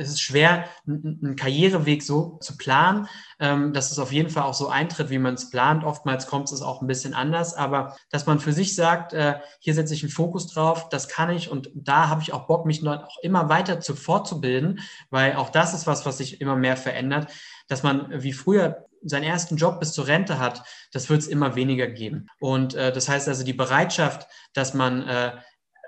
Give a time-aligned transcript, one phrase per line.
[0.00, 3.06] es ist schwer, einen Karriereweg so zu planen,
[3.38, 5.84] ähm, dass es auf jeden Fall auch so eintritt, wie man es plant.
[5.84, 9.74] Oftmals kommt es auch ein bisschen anders, aber dass man für sich sagt, äh, hier
[9.74, 11.50] setze ich einen Fokus drauf, das kann ich.
[11.50, 15.50] Und da habe ich auch Bock, mich noch auch immer weiter zu fortzubilden, weil auch
[15.50, 17.30] das ist was, was sich immer mehr verändert,
[17.68, 20.62] dass man wie früher seinen ersten Job bis zur Rente hat,
[20.92, 22.26] das wird es immer weniger geben.
[22.38, 25.32] Und äh, das heißt also die Bereitschaft, dass man äh,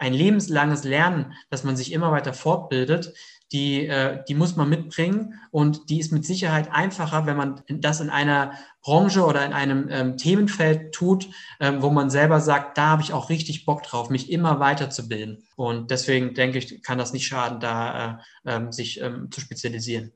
[0.03, 3.15] ein lebenslanges Lernen, dass man sich immer weiter fortbildet,
[3.53, 8.01] die, äh, die muss man mitbringen und die ist mit Sicherheit einfacher, wenn man das
[8.01, 8.53] in einer
[8.83, 11.29] Branche oder in einem ähm, Themenfeld tut,
[11.61, 15.47] ähm, wo man selber sagt, da habe ich auch richtig Bock drauf, mich immer weiterzubilden.
[15.57, 20.13] Und deswegen denke ich, kann das nicht schaden, da äh, ähm, sich ähm, zu spezialisieren.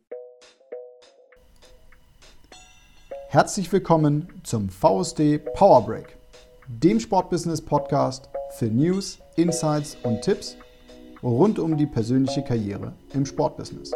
[3.28, 6.16] Herzlich willkommen zum VSD Power Break,
[6.68, 10.56] dem Sportbusiness Podcast für News, Insights und Tipps
[11.22, 13.92] rund um die persönliche Karriere im Sportbusiness.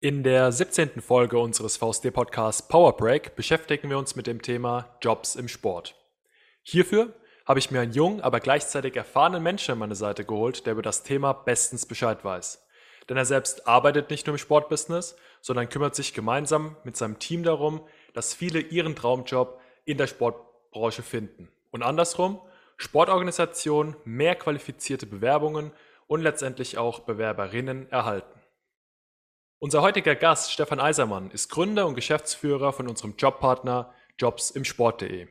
[0.00, 1.00] In der 17.
[1.00, 5.96] Folge unseres VSD-Podcasts Power Break beschäftigen wir uns mit dem Thema Jobs im Sport.
[6.62, 7.14] Hierfür
[7.48, 10.82] habe ich mir einen jungen, aber gleichzeitig erfahrenen Menschen an meine Seite geholt, der über
[10.82, 12.62] das Thema bestens Bescheid weiß.
[13.08, 17.42] Denn er selbst arbeitet nicht nur im Sportbusiness, sondern kümmert sich gemeinsam mit seinem Team
[17.42, 17.80] darum,
[18.12, 21.48] dass viele ihren Traumjob in der Sportbranche finden.
[21.70, 22.38] Und andersrum,
[22.76, 25.72] Sportorganisationen mehr qualifizierte Bewerbungen
[26.06, 28.38] und letztendlich auch Bewerberinnen erhalten.
[29.58, 35.28] Unser heutiger Gast, Stefan Eisermann, ist Gründer und Geschäftsführer von unserem Jobpartner jobsimsport.de.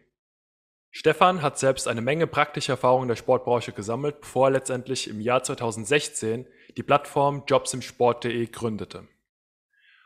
[1.00, 5.22] Stefan hat selbst eine Menge praktischer Erfahrung in der Sportbranche gesammelt, bevor er letztendlich im
[5.22, 9.08] Jahr 2016 die Plattform jobsimsport.de gründete.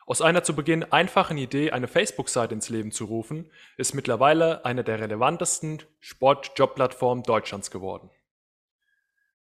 [0.05, 4.83] Aus einer zu Beginn einfachen Idee, eine Facebook-Seite ins Leben zu rufen, ist mittlerweile eine
[4.83, 8.09] der relevantesten Sport-Job-Plattformen Deutschlands geworden.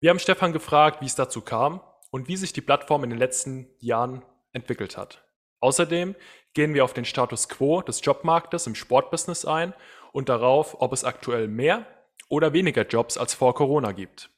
[0.01, 1.79] Wir haben Stefan gefragt, wie es dazu kam
[2.11, 4.21] und wie sich die Plattform in den letzten Jahren
[4.51, 5.23] entwickelt hat.
[5.61, 6.13] Außerdem
[6.53, 9.73] gehen wir auf den Status quo des Jobmarktes im Sportbusiness ein
[10.17, 11.85] und darauf, ob es aktuell mehr
[12.27, 14.31] oder weniger Jobs als vor Corona gibt.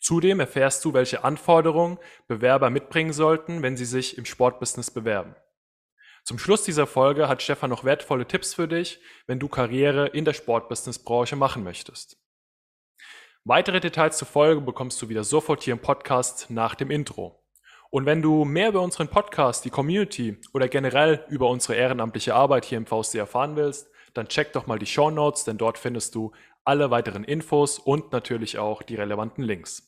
[0.00, 5.36] Zudem erfährst du, welche Anforderungen Bewerber mitbringen sollten, wenn sie sich im Sportbusiness bewerben.
[6.24, 10.24] Zum Schluss dieser Folge hat Stefan noch wertvolle Tipps für dich, wenn du Karriere in
[10.24, 12.18] der Sportbusinessbranche machen möchtest.
[13.44, 17.40] Weitere Details zur Folge bekommst du wieder sofort hier im Podcast nach dem Intro.
[17.90, 22.64] Und wenn du mehr über unseren Podcast, die Community oder generell über unsere ehrenamtliche Arbeit
[22.64, 26.14] hier im VSD erfahren willst, dann check doch mal die Show Notes, denn dort findest
[26.14, 26.32] du
[26.64, 29.86] alle weiteren Infos und natürlich auch die relevanten Links.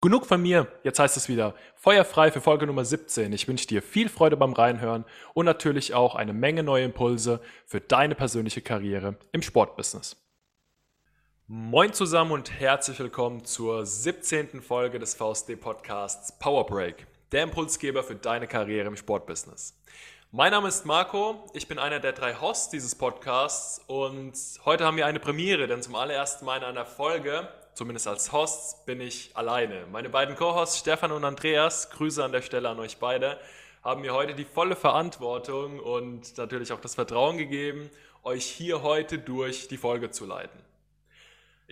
[0.00, 3.32] Genug von mir, jetzt heißt es wieder feuerfrei für Folge Nummer 17.
[3.32, 7.80] Ich wünsche dir viel Freude beim Reinhören und natürlich auch eine Menge neue Impulse für
[7.80, 10.16] deine persönliche Karriere im Sportbusiness.
[11.46, 14.60] Moin zusammen und herzlich willkommen zur 17.
[14.60, 19.80] Folge des VSD Podcasts Power Break, der Impulsgeber für deine Karriere im Sportbusiness.
[20.34, 24.32] Mein Name ist Marco, ich bin einer der drei Hosts dieses Podcasts und
[24.64, 28.82] heute haben wir eine Premiere, denn zum allerersten Mal in einer Folge, zumindest als Hosts,
[28.86, 29.84] bin ich alleine.
[29.92, 33.38] Meine beiden Co-Hosts Stefan und Andreas, Grüße an der Stelle an euch beide,
[33.84, 37.90] haben mir heute die volle Verantwortung und natürlich auch das Vertrauen gegeben,
[38.22, 40.58] euch hier heute durch die Folge zu leiten.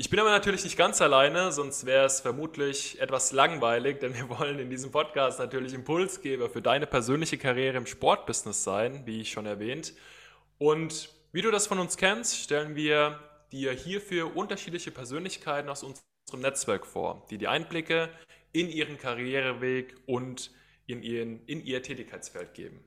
[0.00, 4.30] Ich bin aber natürlich nicht ganz alleine, sonst wäre es vermutlich etwas langweilig, denn wir
[4.30, 9.30] wollen in diesem Podcast natürlich Impulsgeber für deine persönliche Karriere im Sportbusiness sein, wie ich
[9.30, 9.92] schon erwähnt.
[10.56, 13.20] Und wie du das von uns kennst, stellen wir
[13.52, 18.08] dir hierfür unterschiedliche Persönlichkeiten aus unserem Netzwerk vor, die dir Einblicke
[18.52, 20.50] in ihren Karriereweg und
[20.86, 22.82] in, ihren, in ihr Tätigkeitsfeld geben.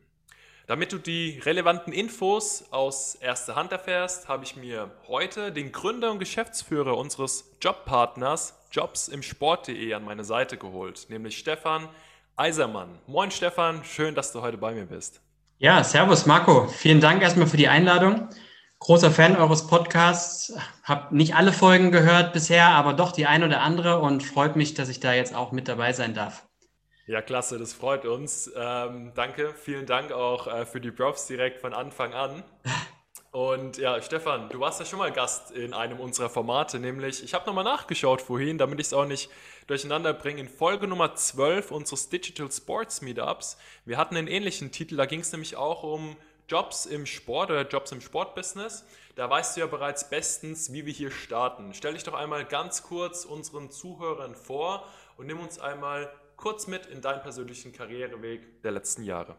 [0.66, 6.10] Damit du die relevanten Infos aus erster Hand erfährst, habe ich mir heute den Gründer
[6.10, 11.90] und Geschäftsführer unseres Jobpartners jobsimsport.de an meine Seite geholt, nämlich Stefan
[12.38, 12.98] Eisermann.
[13.08, 15.20] Moin Stefan, schön, dass du heute bei mir bist.
[15.58, 16.68] Ja, servus Marco.
[16.70, 18.30] Vielen Dank erstmal für die Einladung.
[18.80, 20.58] Großer Fan eures Podcasts.
[20.84, 24.74] Hab nicht alle Folgen gehört bisher, aber doch die ein oder andere und freut mich,
[24.76, 26.46] dass ich da jetzt auch mit dabei sein darf.
[27.06, 28.50] Ja, klasse, das freut uns.
[28.56, 32.44] Ähm, danke, vielen Dank auch äh, für die Profs direkt von Anfang an.
[33.32, 37.34] Und ja, Stefan, du warst ja schon mal Gast in einem unserer Formate, nämlich, ich
[37.34, 39.30] habe nochmal nachgeschaut vorhin, damit ich es auch nicht
[39.68, 43.58] durcheinander bringe, in Folge Nummer 12 unseres Digital Sports Meetups.
[43.86, 46.16] Wir hatten einen ähnlichen Titel, da ging es nämlich auch um
[46.48, 48.86] Jobs im Sport oder Jobs im Sportbusiness.
[49.16, 51.74] Da weißt du ja bereits bestens, wie wir hier starten.
[51.74, 56.14] Stell dich doch einmal ganz kurz unseren Zuhörern vor und nimm uns einmal
[56.44, 59.38] kurz mit in deinen persönlichen Karriereweg der letzten Jahre.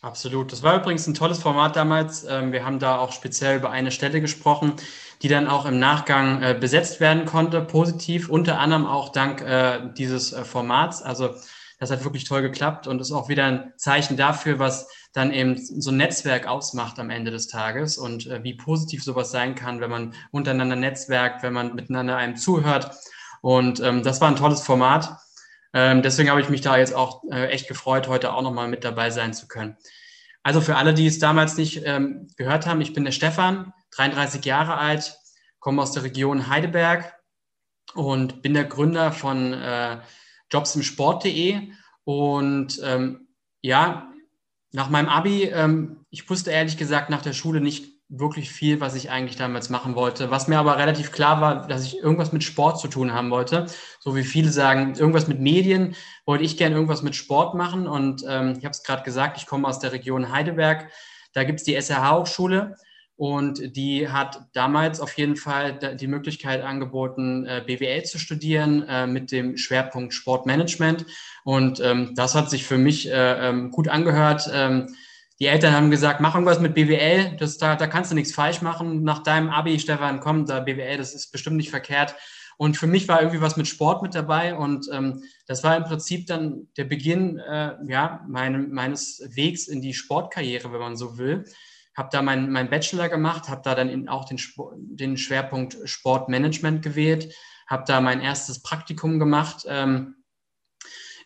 [0.00, 0.52] Absolut.
[0.52, 2.22] Das war übrigens ein tolles Format damals.
[2.22, 4.74] Ähm, wir haben da auch speziell über eine Stelle gesprochen,
[5.22, 9.92] die dann auch im Nachgang äh, besetzt werden konnte, positiv, unter anderem auch dank äh,
[9.98, 11.02] dieses äh, Formats.
[11.02, 11.34] Also
[11.80, 15.56] das hat wirklich toll geklappt und ist auch wieder ein Zeichen dafür, was dann eben
[15.58, 19.90] so ein Netzwerk ausmacht am Ende des Tages und wie positiv sowas sein kann, wenn
[19.90, 22.92] man untereinander netzwerkt, wenn man miteinander einem zuhört.
[23.40, 25.25] Und ähm, das war ein tolles Format.
[25.76, 28.82] Ähm, deswegen habe ich mich da jetzt auch äh, echt gefreut, heute auch nochmal mit
[28.82, 29.76] dabei sein zu können.
[30.42, 34.42] Also für alle, die es damals nicht ähm, gehört haben, ich bin der Stefan, 33
[34.46, 35.18] Jahre alt,
[35.58, 37.14] komme aus der Region Heidelberg
[37.92, 39.98] und bin der Gründer von äh,
[40.50, 41.68] jobsimsport.de.
[42.04, 43.28] Und ähm,
[43.60, 44.10] ja,
[44.72, 48.94] nach meinem Abi, ähm, ich wusste ehrlich gesagt nach der Schule nicht wirklich viel, was
[48.94, 50.30] ich eigentlich damals machen wollte.
[50.30, 53.66] Was mir aber relativ klar war, dass ich irgendwas mit Sport zu tun haben wollte.
[53.98, 57.88] So wie viele sagen, irgendwas mit Medien, wollte ich gerne irgendwas mit Sport machen.
[57.88, 60.90] Und ähm, ich habe es gerade gesagt, ich komme aus der Region Heidelberg.
[61.32, 62.76] Da gibt es die SRH-Hochschule
[63.16, 69.06] und die hat damals auf jeden Fall die Möglichkeit angeboten, äh, BWL zu studieren äh,
[69.06, 71.06] mit dem Schwerpunkt Sportmanagement.
[71.44, 74.48] Und ähm, das hat sich für mich äh, ähm, gut angehört.
[74.52, 74.94] Ähm,
[75.38, 78.62] die Eltern haben gesagt, mach irgendwas mit BWL, das, da, da kannst du nichts falsch
[78.62, 79.02] machen.
[79.02, 82.14] Nach deinem Abi, Stefan, komm, da BWL, das ist bestimmt nicht verkehrt.
[82.58, 85.84] Und für mich war irgendwie was mit Sport mit dabei und ähm, das war im
[85.84, 91.18] Prinzip dann der Beginn äh, ja, mein, meines Wegs in die Sportkarriere, wenn man so
[91.18, 91.44] will.
[91.94, 94.38] Habe da meinen mein Bachelor gemacht, habe da dann auch den,
[94.74, 97.34] den Schwerpunkt Sportmanagement gewählt,
[97.66, 99.66] habe da mein erstes Praktikum gemacht.
[99.68, 100.14] Ähm,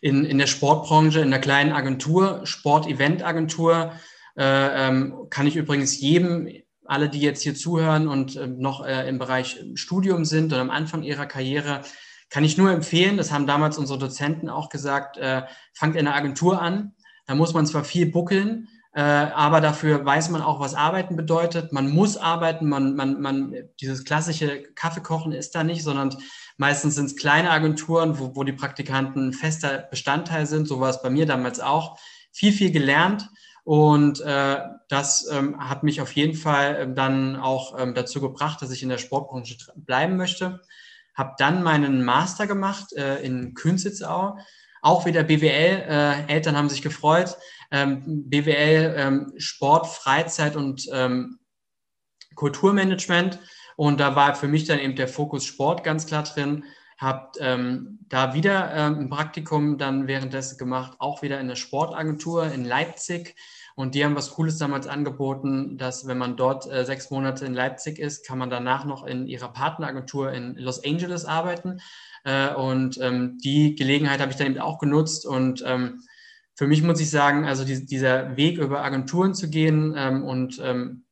[0.01, 3.93] in, in der Sportbranche, in der kleinen Agentur, Sport-Event-Agentur.
[4.35, 6.49] Äh, ähm, kann ich übrigens jedem,
[6.85, 10.71] alle, die jetzt hier zuhören und äh, noch äh, im Bereich Studium sind oder am
[10.71, 11.81] Anfang ihrer Karriere,
[12.29, 15.43] kann ich nur empfehlen, das haben damals unsere Dozenten auch gesagt, äh,
[15.73, 16.93] fangt in der Agentur an.
[17.27, 21.73] Da muss man zwar viel buckeln, äh, aber dafür weiß man auch, was Arbeiten bedeutet.
[21.73, 26.15] Man muss arbeiten, man, man, man, dieses klassische Kaffeekochen ist da nicht, sondern
[26.57, 30.67] Meistens sind es kleine Agenturen, wo, wo die Praktikanten fester Bestandteil sind.
[30.67, 31.99] So war es bei mir damals auch.
[32.31, 33.29] Viel, viel gelernt.
[33.63, 34.57] Und äh,
[34.89, 38.81] das ähm, hat mich auf jeden Fall ähm, dann auch ähm, dazu gebracht, dass ich
[38.81, 40.61] in der Sportbranche bleiben möchte.
[41.13, 44.37] Habe dann meinen Master gemacht äh, in Künzitzau.
[44.81, 45.83] Auch wieder BWL.
[45.87, 47.37] Äh, Eltern haben sich gefreut.
[47.69, 51.39] Ähm, BWL ähm, Sport, Freizeit und ähm,
[52.35, 53.39] Kulturmanagement.
[53.75, 56.65] Und da war für mich dann eben der Fokus Sport ganz klar drin.
[56.97, 62.51] Habe ähm, da wieder ähm, ein Praktikum dann währenddessen gemacht, auch wieder in der Sportagentur
[62.51, 63.35] in Leipzig.
[63.75, 67.53] Und die haben was Cooles damals angeboten, dass wenn man dort äh, sechs Monate in
[67.53, 71.79] Leipzig ist, kann man danach noch in ihrer Partneragentur in Los Angeles arbeiten.
[72.23, 75.25] Äh, und ähm, die Gelegenheit habe ich dann eben auch genutzt.
[75.25, 76.01] Und ähm,
[76.53, 80.61] für mich muss ich sagen, also die, dieser Weg über Agenturen zu gehen ähm, und
[80.63, 81.05] ähm,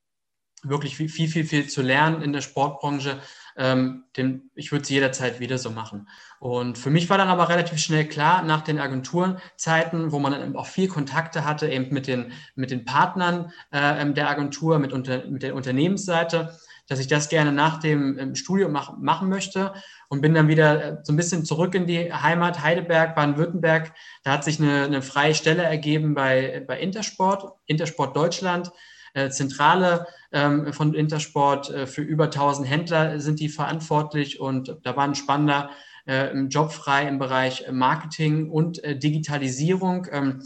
[0.64, 3.20] wirklich viel, viel, viel, zu lernen in der Sportbranche.
[3.58, 6.08] Ähm, den, ich würde es jederzeit wieder so machen.
[6.40, 10.56] Und für mich war dann aber relativ schnell klar, nach den Agenturzeiten, wo man dann
[10.56, 15.26] auch viel Kontakte hatte, eben mit den, mit den Partnern äh, der Agentur, mit, unter,
[15.26, 16.58] mit der Unternehmensseite,
[16.90, 19.74] dass ich das gerne nach dem ähm, Studium mach, machen möchte
[20.10, 23.94] und bin dann wieder äh, so ein bisschen zurück in die Heimat Heidelberg, Baden-Württemberg.
[24.24, 28.72] Da hat sich eine, eine freie Stelle ergeben bei, bei Intersport, Intersport Deutschland.
[29.14, 34.96] Äh, Zentrale ähm, von Intersport äh, für über 1000 Händler sind die verantwortlich und da
[34.96, 35.72] war ein spannender
[36.06, 40.08] äh, Job frei im Bereich Marketing und Digitalisierung.
[40.12, 40.44] Ähm,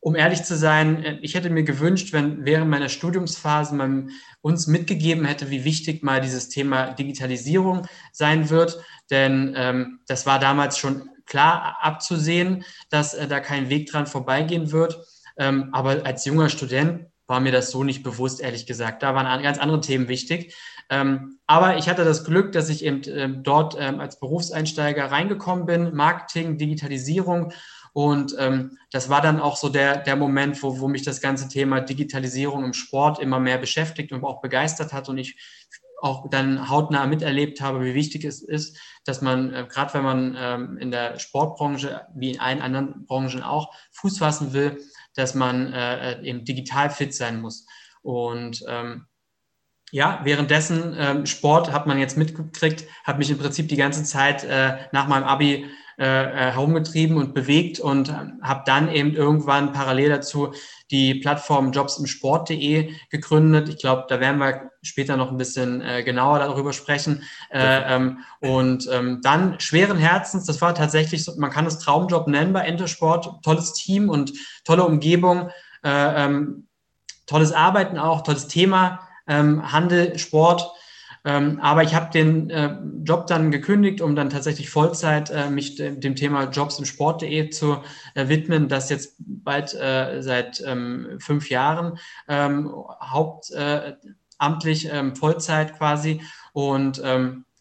[0.00, 5.24] um ehrlich zu sein, ich hätte mir gewünscht, wenn während meiner Studiumsphase man uns mitgegeben
[5.24, 8.80] hätte, wie wichtig mal dieses Thema Digitalisierung sein wird.
[9.10, 14.96] Denn ähm, das war damals schon klar abzusehen, dass da kein Weg dran vorbeigehen wird.
[15.36, 19.02] Aber als junger Student war mir das so nicht bewusst, ehrlich gesagt.
[19.02, 20.54] Da waren ganz andere Themen wichtig.
[20.88, 25.66] Ähm, aber ich hatte das Glück, dass ich eben ähm, dort ähm, als Berufseinsteiger reingekommen
[25.66, 27.52] bin, Marketing, Digitalisierung.
[27.92, 31.48] Und ähm, das war dann auch so der, der Moment, wo, wo mich das ganze
[31.48, 35.08] Thema Digitalisierung im Sport immer mehr beschäftigt und auch begeistert hat.
[35.08, 35.36] Und ich
[36.02, 40.36] auch dann hautnah miterlebt habe, wie wichtig es ist, dass man, äh, gerade wenn man
[40.38, 44.78] ähm, in der Sportbranche, wie in allen anderen Branchen auch, Fuß fassen will,
[45.16, 47.66] dass man äh, eben digital fit sein muss.
[48.02, 49.06] Und ähm,
[49.90, 54.44] ja, währenddessen ähm, Sport hat man jetzt mitgekriegt, hat mich im Prinzip die ganze Zeit
[54.44, 60.52] äh, nach meinem Abi äh, herumgetrieben und bewegt und habe dann eben irgendwann parallel dazu
[60.90, 63.68] die Plattform jobsimsport.de gegründet.
[63.68, 67.24] Ich glaube, da werden wir später noch ein bisschen äh, genauer darüber sprechen.
[67.50, 72.28] Äh, ähm, und ähm, dann schweren Herzens, das war tatsächlich, so, man kann es Traumjob
[72.28, 74.32] nennen bei Entersport, tolles Team und
[74.64, 75.50] tolle Umgebung,
[75.82, 76.68] äh, ähm,
[77.26, 80.70] tolles Arbeiten auch, tolles Thema, ähm, Handel, Sport.
[81.26, 85.74] Ähm, aber ich habe den äh, Job dann gekündigt, um dann tatsächlich Vollzeit äh, mich
[85.74, 87.78] dem Thema Jobs im Sport.de zu
[88.14, 96.20] äh, widmen, das jetzt bald seit ähm, fünf Jahren ähm, hauptamtlich Vollzeit quasi
[96.52, 97.02] und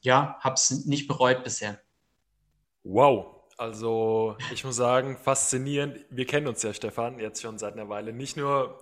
[0.02, 1.80] ja, habe es nicht bereut bisher.
[2.84, 3.26] Wow,
[3.58, 6.06] also ich muss sagen, faszinierend.
[6.10, 8.14] Wir kennen uns ja, Stefan, jetzt schon seit einer Weile.
[8.14, 8.78] Nicht nur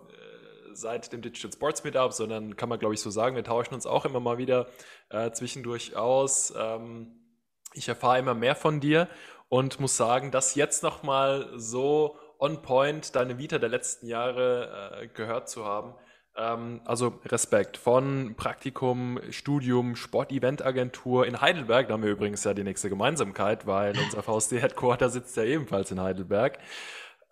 [0.75, 3.85] seit dem Digital Sports Meetup, sondern kann man, glaube ich, so sagen, wir tauschen uns
[3.85, 4.67] auch immer mal wieder
[5.09, 6.53] äh, zwischendurch aus.
[6.57, 7.19] Ähm,
[7.73, 9.07] ich erfahre immer mehr von dir
[9.49, 15.07] und muss sagen, dass jetzt nochmal so on point deine Vita der letzten Jahre äh,
[15.07, 15.95] gehört zu haben.
[16.35, 21.87] Ähm, also Respekt von Praktikum, Studium, Sport-Event-Agentur in Heidelberg.
[21.87, 26.01] Da haben wir übrigens ja die nächste Gemeinsamkeit, weil unser VSD-Headquarter sitzt ja ebenfalls in
[26.01, 26.57] Heidelberg.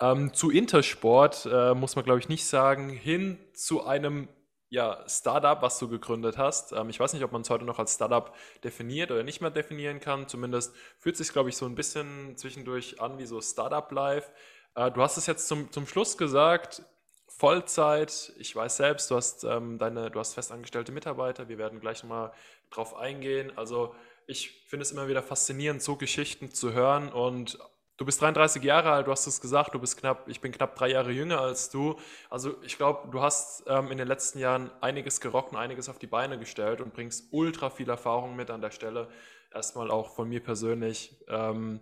[0.01, 4.27] Ähm, zu Intersport äh, muss man, glaube ich, nicht sagen, hin zu einem
[4.70, 6.72] ja, Startup, was du gegründet hast.
[6.72, 9.51] Ähm, ich weiß nicht, ob man es heute noch als Startup definiert oder nicht mehr
[9.51, 10.27] definieren kann.
[10.27, 14.31] Zumindest fühlt sich, glaube ich, so ein bisschen zwischendurch an wie so Startup Life.
[14.75, 16.84] Äh, du hast es jetzt zum, zum Schluss gesagt,
[17.27, 18.34] Vollzeit.
[18.38, 21.48] Ich weiß selbst, du hast ähm, deine, du hast festangestellte Mitarbeiter.
[21.48, 22.31] Wir werden gleich nochmal
[22.70, 23.51] drauf eingehen.
[23.58, 23.93] Also
[24.25, 27.60] ich finde es immer wieder faszinierend, so Geschichten zu hören und
[28.01, 30.75] Du bist 33 Jahre alt, du hast es gesagt, du bist knapp, ich bin knapp
[30.75, 32.00] drei Jahre jünger als du.
[32.31, 36.00] Also ich glaube, du hast ähm, in den letzten Jahren einiges gerockt und einiges auf
[36.00, 39.08] die Beine gestellt und bringst ultra viel Erfahrung mit an der Stelle.
[39.53, 41.24] Erstmal auch von mir persönlich.
[41.27, 41.79] Ähm,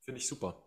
[0.00, 0.62] Finde ich super.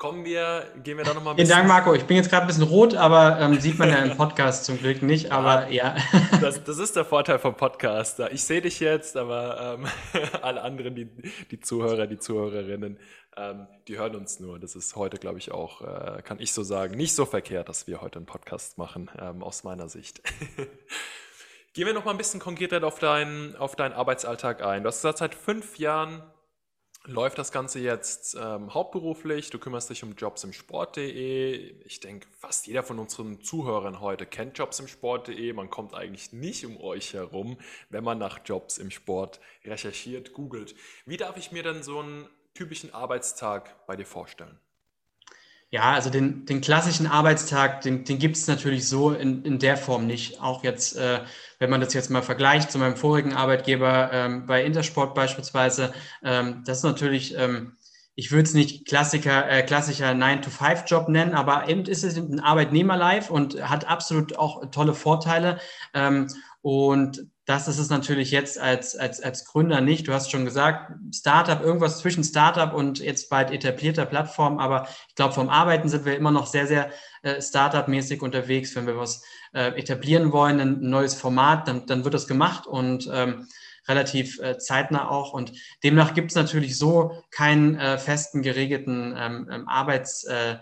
[0.00, 1.54] Kommen wir, gehen wir da nochmal ein bisschen.
[1.54, 1.92] Vielen Dank, Marco.
[1.92, 4.78] Ich bin jetzt gerade ein bisschen rot, aber ähm, sieht man ja im Podcast zum
[4.78, 5.30] Glück nicht.
[5.30, 5.94] Aber ja.
[6.40, 8.18] Das, das ist der Vorteil vom Podcast.
[8.32, 11.04] Ich sehe dich jetzt, aber ähm, alle anderen, die,
[11.50, 12.98] die Zuhörer, die Zuhörerinnen,
[13.36, 14.58] ähm, die hören uns nur.
[14.58, 17.86] Das ist heute, glaube ich, auch, äh, kann ich so sagen, nicht so verkehrt, dass
[17.86, 20.22] wir heute einen Podcast machen, ähm, aus meiner Sicht.
[21.74, 24.82] Gehen wir noch mal ein bisschen konkreter auf deinen, auf deinen Arbeitsalltag ein.
[24.82, 26.22] Du hast gesagt, seit fünf Jahren
[27.04, 29.50] läuft das Ganze jetzt ähm, hauptberuflich.
[29.50, 31.74] Du kümmerst dich um Jobs im Sport.de.
[31.84, 35.52] Ich denke, fast jeder von unseren Zuhörern heute kennt Jobs im Sport.de.
[35.52, 40.74] Man kommt eigentlich nicht um euch herum, wenn man nach Jobs im Sport recherchiert, googelt.
[41.06, 44.58] Wie darf ich mir denn so ein typischen Arbeitstag bei dir vorstellen?
[45.72, 49.76] Ja, also den, den klassischen Arbeitstag, den, den gibt es natürlich so in, in der
[49.76, 50.40] Form nicht.
[50.40, 51.20] Auch jetzt, äh,
[51.60, 55.92] wenn man das jetzt mal vergleicht zu meinem vorigen Arbeitgeber ähm, bei Intersport beispielsweise,
[56.24, 57.76] ähm, das ist natürlich, ähm,
[58.16, 63.32] ich würde es nicht Klassiker, äh, klassischer 9-to-5-Job nennen, aber eben ist es ein Arbeitnehmer-Life
[63.32, 65.60] und hat absolut auch tolle Vorteile.
[66.62, 70.06] Und das ist es natürlich jetzt als, als, als Gründer nicht.
[70.06, 74.58] Du hast schon gesagt, Startup, irgendwas zwischen Startup und jetzt bald etablierter Plattform.
[74.58, 76.90] Aber ich glaube, vom Arbeiten sind wir immer noch sehr, sehr
[77.22, 78.76] äh, Startup-mäßig unterwegs.
[78.76, 83.10] Wenn wir was äh, etablieren wollen, ein neues Format, dann, dann wird das gemacht und
[83.12, 83.48] ähm,
[83.88, 85.32] relativ äh, zeitnah auch.
[85.32, 85.52] Und
[85.82, 90.56] demnach gibt es natürlich so keinen äh, festen, geregelten ähm, ähm Arbeits- äh,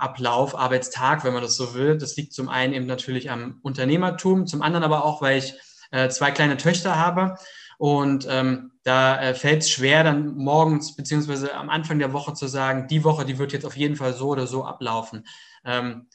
[0.00, 1.98] Ablauf, Arbeitstag, wenn man das so will.
[1.98, 5.54] Das liegt zum einen eben natürlich am Unternehmertum, zum anderen aber auch, weil ich
[5.90, 7.36] äh, zwei kleine Töchter habe.
[7.78, 12.46] Und ähm, da äh, fällt es schwer, dann morgens beziehungsweise am Anfang der Woche zu
[12.46, 15.26] sagen, die Woche, die wird jetzt auf jeden Fall so oder so ablaufen.
[15.64, 16.06] Ähm,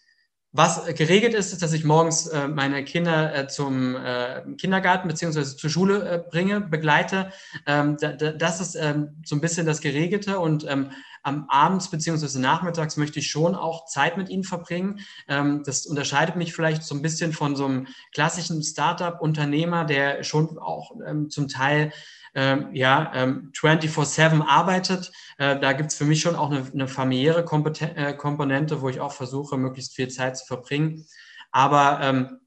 [0.58, 5.56] was geregelt ist, ist, dass ich morgens äh, meine Kinder äh, zum äh, Kindergarten beziehungsweise
[5.56, 7.32] zur Schule äh, bringe, begleite.
[7.68, 10.90] Ähm, da, da, das ist ähm, so ein bisschen das Geregelte und ähm,
[11.22, 15.02] am Abends beziehungsweise nachmittags möchte ich schon auch Zeit mit ihnen verbringen.
[15.28, 20.58] Ähm, das unterscheidet mich vielleicht so ein bisschen von so einem klassischen Startup-Unternehmer, der schon
[20.58, 21.92] auch ähm, zum Teil
[22.38, 25.12] ähm, ja, 24-7 arbeitet.
[25.40, 28.90] Äh, da gibt es für mich schon auch eine, eine familiäre Kompeten äh, Komponente, wo
[28.90, 31.08] ich auch versuche, möglichst viel Zeit zu verbringen.
[31.52, 32.40] Aber ähm,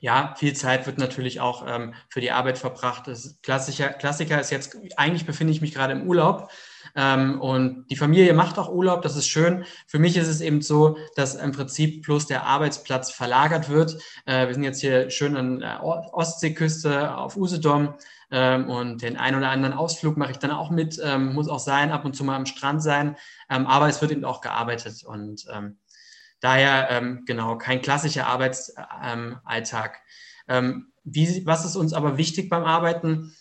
[0.00, 3.06] ja, viel Zeit wird natürlich auch ähm, für die Arbeit verbracht.
[3.06, 6.50] Das Klassiker, Klassiker ist jetzt, eigentlich befinde ich mich gerade im Urlaub.
[6.94, 9.64] Ähm, und die Familie macht auch Urlaub, das ist schön.
[9.86, 13.98] Für mich ist es eben so, dass im Prinzip bloß der Arbeitsplatz verlagert wird.
[14.26, 17.94] Äh, wir sind jetzt hier schön an der Ostseeküste auf Usedom
[18.30, 21.00] ähm, und den einen oder anderen Ausflug mache ich dann auch mit.
[21.02, 23.16] Ähm, muss auch sein, ab und zu mal am Strand sein.
[23.50, 25.46] Ähm, aber es wird eben auch gearbeitet und
[26.40, 30.02] Daher genau kein klassischer Arbeitsalltag.
[30.46, 33.34] Was ist uns aber wichtig beim Arbeiten?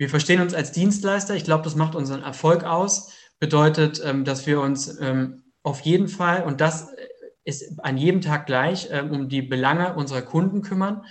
[0.00, 1.34] Wir verstehen uns als Dienstleister.
[1.34, 3.12] Ich glaube, das macht unseren Erfolg aus.
[3.38, 6.88] Bedeutet, ähm, dass wir uns ähm, auf jeden Fall, und das
[7.44, 11.04] ist an jedem Tag gleich, ähm, um die Belange unserer Kunden kümmern.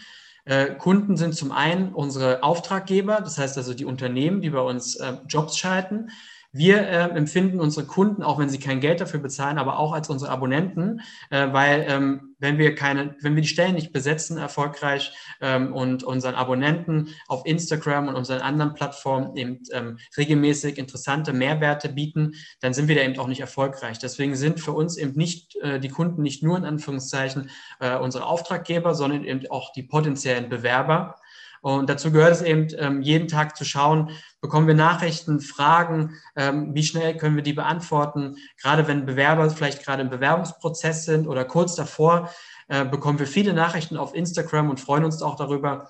[0.43, 4.97] Äh, Kunden sind zum einen unsere Auftraggeber, das heißt also die Unternehmen, die bei uns
[5.27, 6.09] Jobs schalten.
[6.51, 10.09] Wir äh, empfinden unsere Kunden, auch wenn sie kein Geld dafür bezahlen, aber auch als
[10.09, 15.13] unsere Abonnenten, äh, weil ähm, wenn wir keine, wenn wir die Stellen nicht besetzen erfolgreich
[15.41, 21.89] ähm, und unseren Abonnenten auf Instagram und unseren anderen Plattformen eben ähm, regelmäßig interessante Mehrwerte
[21.89, 23.99] bieten, dann sind wir da eben auch nicht erfolgreich.
[23.99, 28.25] Deswegen sind für uns eben nicht äh, die Kunden nicht nur in Anführungszeichen äh, unsere
[28.25, 31.15] Auftraggeber, sondern eben auch die potenziellen Bewerber.
[31.61, 34.11] Und dazu gehört es eben, ähm, jeden Tag zu schauen,
[34.41, 38.37] bekommen wir Nachrichten, Fragen, ähm, wie schnell können wir die beantworten.
[38.61, 42.29] Gerade wenn Bewerber vielleicht gerade im Bewerbungsprozess sind oder kurz davor,
[42.67, 45.89] äh, bekommen wir viele Nachrichten auf Instagram und freuen uns auch darüber.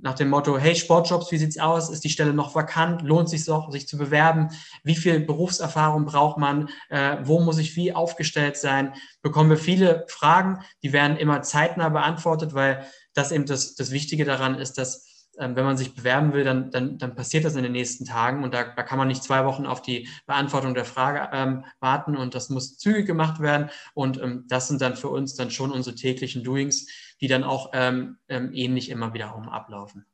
[0.00, 1.90] Nach dem Motto, hey Sportjobs, wie sieht's aus?
[1.90, 3.02] Ist die Stelle noch vakant?
[3.02, 4.50] Lohnt sich auch, sich zu bewerben?
[4.84, 6.68] Wie viel Berufserfahrung braucht man?
[6.88, 8.94] Äh, wo muss ich wie aufgestellt sein?
[9.22, 14.24] Bekommen wir viele Fragen, die werden immer zeitnah beantwortet, weil das eben das, das Wichtige
[14.24, 17.62] daran ist, dass ähm, wenn man sich bewerben will, dann, dann, dann passiert das in
[17.62, 20.84] den nächsten Tagen und da, da kann man nicht zwei Wochen auf die Beantwortung der
[20.84, 25.08] Frage ähm, warten und das muss zügig gemacht werden und ähm, das sind dann für
[25.08, 26.86] uns dann schon unsere täglichen Doings,
[27.20, 30.06] die dann auch ähm, ähm ähnlich immer wiederum ablaufen.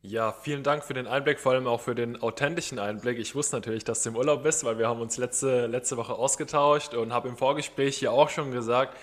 [0.00, 3.18] Ja, vielen Dank für den Einblick, vor allem auch für den authentischen Einblick.
[3.18, 6.14] Ich wusste natürlich, dass du im Urlaub bist, weil wir haben uns letzte, letzte Woche
[6.14, 8.96] ausgetauscht und habe im Vorgespräch hier auch schon gesagt,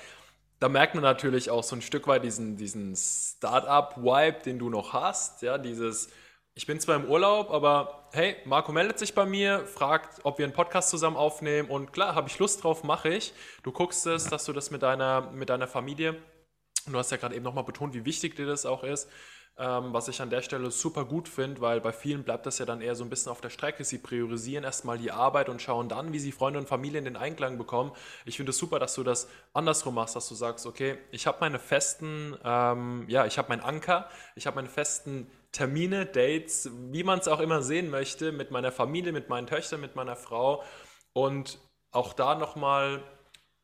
[0.59, 4.93] da merkt man natürlich auch so ein Stück weit diesen, diesen Startup-Vibe, den du noch
[4.93, 5.41] hast.
[5.41, 6.09] Ja, dieses,
[6.53, 10.45] ich bin zwar im Urlaub, aber hey, Marco meldet sich bei mir, fragt, ob wir
[10.45, 13.33] einen Podcast zusammen aufnehmen und klar, habe ich Lust drauf, mache ich.
[13.63, 16.15] Du guckst es, dass du das mit deiner, mit deiner Familie,
[16.85, 19.09] und du hast ja gerade eben nochmal betont, wie wichtig dir das auch ist,
[19.57, 22.65] ähm, was ich an der Stelle super gut finde, weil bei vielen bleibt das ja
[22.65, 23.85] dann eher so ein bisschen auf der Strecke.
[23.85, 27.15] Sie priorisieren erstmal die Arbeit und schauen dann, wie sie Freunde und Familie in den
[27.15, 27.91] Einklang bekommen.
[28.25, 31.37] Ich finde es super, dass du das andersrum machst, dass du sagst, okay, ich habe
[31.39, 37.03] meine festen, ähm, ja, ich habe meinen Anker, ich habe meine festen Termine, Dates, wie
[37.03, 40.63] man es auch immer sehen möchte, mit meiner Familie, mit meinen Töchtern, mit meiner Frau
[41.13, 41.59] und
[41.91, 43.01] auch da nochmal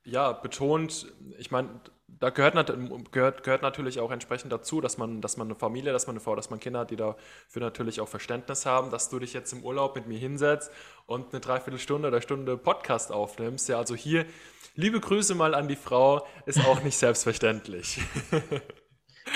[0.03, 1.81] ja, betont, ich meine,
[2.21, 2.71] da gehört,
[3.11, 6.19] gehört, gehört natürlich auch entsprechend dazu, dass man, dass man eine Familie, dass man eine
[6.19, 9.51] Frau, dass man Kinder hat, die dafür natürlich auch Verständnis haben, dass du dich jetzt
[9.53, 10.71] im Urlaub mit mir hinsetzt
[11.07, 13.67] und eine Dreiviertelstunde oder Stunde Podcast aufnimmst.
[13.69, 14.25] Ja, also hier,
[14.75, 17.99] liebe Grüße mal an die Frau, ist auch nicht selbstverständlich.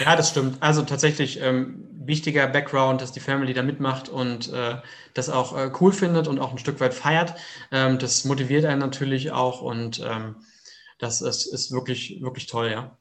[0.04, 0.58] Ja, das stimmt.
[0.62, 4.78] Also tatsächlich ähm, wichtiger Background, dass die Family da mitmacht und äh,
[5.14, 7.36] das auch äh, cool findet und auch ein Stück weit feiert.
[7.72, 10.36] Ähm, das motiviert einen natürlich auch und ähm,
[10.98, 12.98] das ist, ist wirklich, wirklich toll, ja.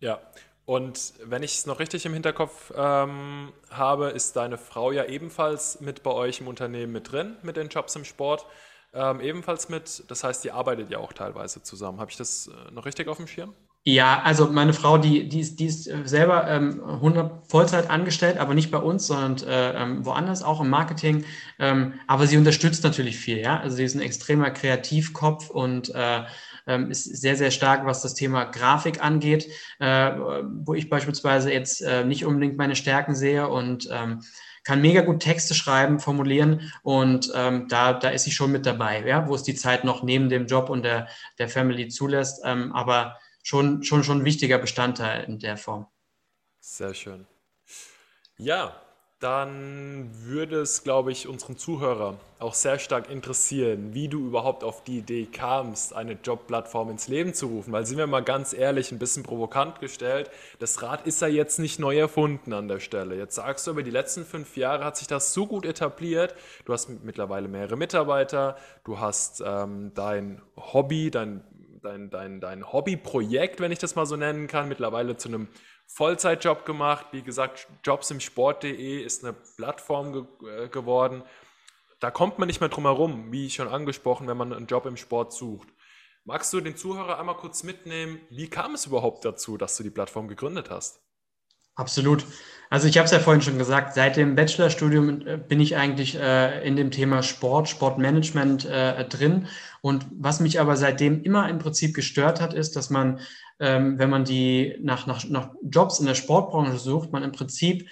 [0.00, 0.20] Ja,
[0.66, 5.80] und wenn ich es noch richtig im Hinterkopf ähm, habe, ist deine Frau ja ebenfalls
[5.80, 8.46] mit bei euch im Unternehmen mit drin, mit den Jobs im Sport.
[8.92, 12.00] Ähm, ebenfalls mit, das heißt, ihr arbeitet ja auch teilweise zusammen.
[12.00, 13.54] Habe ich das äh, noch richtig auf dem Schirm?
[13.88, 18.52] Ja, also meine Frau, die, die, ist, die ist selber ähm, 100 Vollzeit angestellt, aber
[18.52, 21.24] nicht bei uns, sondern äh, ähm, woanders, auch im Marketing.
[21.60, 23.60] Ähm, aber sie unterstützt natürlich viel, ja.
[23.60, 26.22] Also sie ist ein extremer Kreativkopf und äh,
[26.66, 29.46] ähm, ist sehr, sehr stark, was das Thema Grafik angeht,
[29.78, 30.10] äh,
[30.64, 34.20] wo ich beispielsweise jetzt äh, nicht unbedingt meine Stärken sehe und ähm,
[34.64, 39.06] kann mega gut Texte schreiben, formulieren und ähm, da, da ist sie schon mit dabei,
[39.06, 41.06] ja, wo es die Zeit noch neben dem Job und der,
[41.38, 45.86] der Family zulässt, ähm, aber schon, schon, schon ein wichtiger Bestandteil in der Form.
[46.58, 47.28] Sehr schön.
[48.38, 48.74] Ja,
[49.20, 54.82] dann würde es, glaube ich, unseren Zuhörer auch sehr stark interessieren, wie du überhaupt auf
[54.82, 57.72] die Idee kamst, eine Jobplattform ins Leben zu rufen.
[57.72, 60.28] Weil, sind wir mal ganz ehrlich, ein bisschen provokant gestellt,
[60.58, 63.16] das Rad ist ja jetzt nicht neu erfunden an der Stelle.
[63.16, 66.34] Jetzt sagst du, über die letzten fünf Jahre hat sich das so gut etabliert.
[66.64, 71.42] Du hast mittlerweile mehrere Mitarbeiter, du hast ähm, dein Hobby, dein,
[71.86, 75.48] dein, dein, dein Hobbyprojekt, wenn ich das mal so nennen kann, mittlerweile zu einem
[75.86, 77.06] Vollzeitjob gemacht.
[77.12, 81.22] Wie gesagt, jobsimsport.de ist eine Plattform ge äh, geworden.
[82.00, 84.96] Da kommt man nicht mehr drum herum, wie schon angesprochen, wenn man einen Job im
[84.96, 85.68] Sport sucht.
[86.24, 88.20] Magst du den Zuhörer einmal kurz mitnehmen?
[88.30, 91.05] Wie kam es überhaupt dazu, dass du die Plattform gegründet hast?
[91.76, 92.24] Absolut.
[92.68, 96.18] Also ich habe es ja vorhin schon gesagt, seit dem Bachelorstudium äh, bin ich eigentlich
[96.18, 99.46] äh, in dem Thema Sport, Sportmanagement äh, drin.
[99.82, 103.20] Und was mich aber seitdem immer im Prinzip gestört hat, ist, dass man,
[103.60, 107.88] ähm, wenn man die nach, nach, nach Jobs in der Sportbranche sucht, man im Prinzip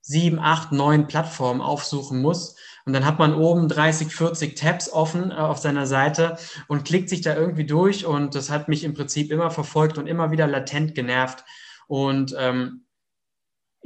[0.00, 2.56] sieben, acht, neun Plattformen aufsuchen muss.
[2.84, 6.36] Und dann hat man oben 30, 40 Tabs offen äh, auf seiner Seite
[6.68, 8.06] und klickt sich da irgendwie durch.
[8.06, 11.44] Und das hat mich im Prinzip immer verfolgt und immer wieder latent genervt.
[11.86, 12.85] Und ähm,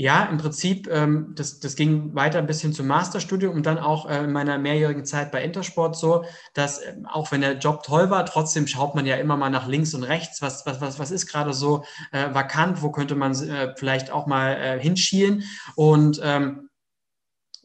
[0.01, 4.09] ja, im Prinzip, ähm, das, das ging weiter ein bisschen zum Masterstudium und dann auch
[4.09, 8.09] äh, in meiner mehrjährigen Zeit bei Intersport so, dass äh, auch wenn der Job toll
[8.09, 11.11] war, trotzdem schaut man ja immer mal nach links und rechts, was, was, was, was
[11.11, 15.45] ist gerade so äh, vakant, wo könnte man äh, vielleicht auch mal äh, hinschielen.
[15.77, 16.71] Und ähm,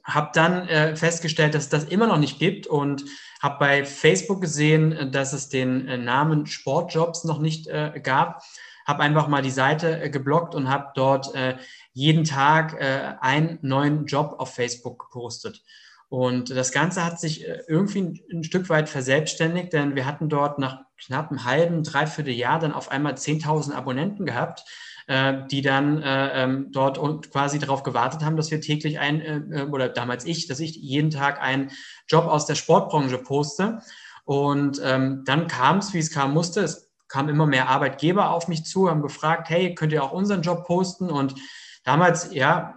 [0.03, 3.05] habe dann äh, festgestellt, dass das immer noch nicht gibt und
[3.41, 7.69] habe bei Facebook gesehen, dass es den Namen Sportjobs noch nicht
[8.03, 8.43] gab.
[8.85, 11.57] Habe einfach mal die Seite äh, geblockt und habe dort äh,
[11.95, 15.63] jeden Tag äh, einen neuen Job auf Facebook gepostet.
[16.09, 20.27] Und das Ganze hat sich äh, irgendwie ein, ein, Stück weit verselbstständigt, denn wir hatten
[20.27, 24.65] dort nach knapp einem halben, dreiviertel Jahr dann auf einmal 10.000 Abonnenten gehabt,
[25.07, 29.21] äh, die dann äh, ähm, dort und quasi darauf gewartet haben, dass wir täglich ein,
[29.21, 31.71] äh, oder damals ich, dass ich jeden Tag einen
[32.09, 33.79] Job aus der Sportbranche poste.
[34.25, 36.59] Und ähm, dann kam es, wie es kam musste.
[36.59, 40.41] Es kamen immer mehr Arbeitgeber auf mich zu, haben gefragt, hey, könnt ihr auch unseren
[40.41, 41.09] Job posten?
[41.09, 41.35] Und
[41.85, 42.75] damals, ja,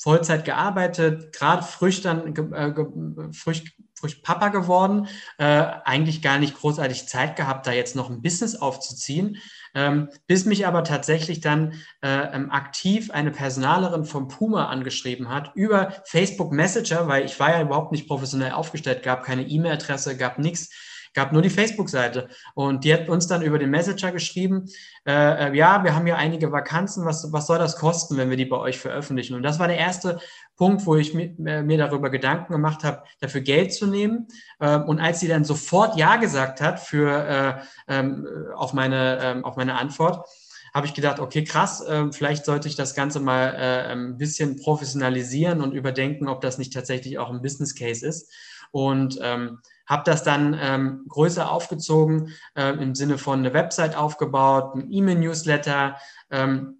[0.00, 7.08] Vollzeit gearbeitet, gerade frisch dann äh, frisch, frisch Papa geworden, äh, eigentlich gar nicht großartig
[7.08, 9.38] Zeit gehabt, da jetzt noch ein Business aufzuziehen,
[9.74, 15.50] ähm, bis mich aber tatsächlich dann äh, ähm, aktiv eine Personalerin vom Puma angeschrieben hat
[15.56, 20.38] über Facebook Messenger, weil ich war ja überhaupt nicht professionell aufgestellt, gab keine E-Mail-Adresse, gab
[20.38, 20.70] nichts
[21.18, 22.28] gab nur die Facebook-Seite.
[22.54, 24.66] Und die hat uns dann über den Messenger geschrieben,
[25.04, 28.36] äh, äh, ja, wir haben hier einige Vakanzen, was, was soll das kosten, wenn wir
[28.36, 29.34] die bei euch veröffentlichen?
[29.34, 30.20] Und das war der erste
[30.54, 34.28] Punkt, wo ich mir, äh, mir darüber Gedanken gemacht habe, dafür Geld zu nehmen.
[34.60, 37.54] Ähm, und als sie dann sofort Ja gesagt hat für, äh,
[37.88, 40.24] ähm, auf, meine, ähm, auf meine Antwort,
[40.72, 44.54] habe ich gedacht, okay, krass, äh, vielleicht sollte ich das Ganze mal äh, ein bisschen
[44.54, 48.30] professionalisieren und überdenken, ob das nicht tatsächlich auch ein Business Case ist.
[48.70, 54.74] Und ähm, habe das dann ähm, größer aufgezogen, äh, im Sinne von eine Website aufgebaut,
[54.74, 55.96] ein E-Mail-Newsletter.
[56.30, 56.74] Ähm,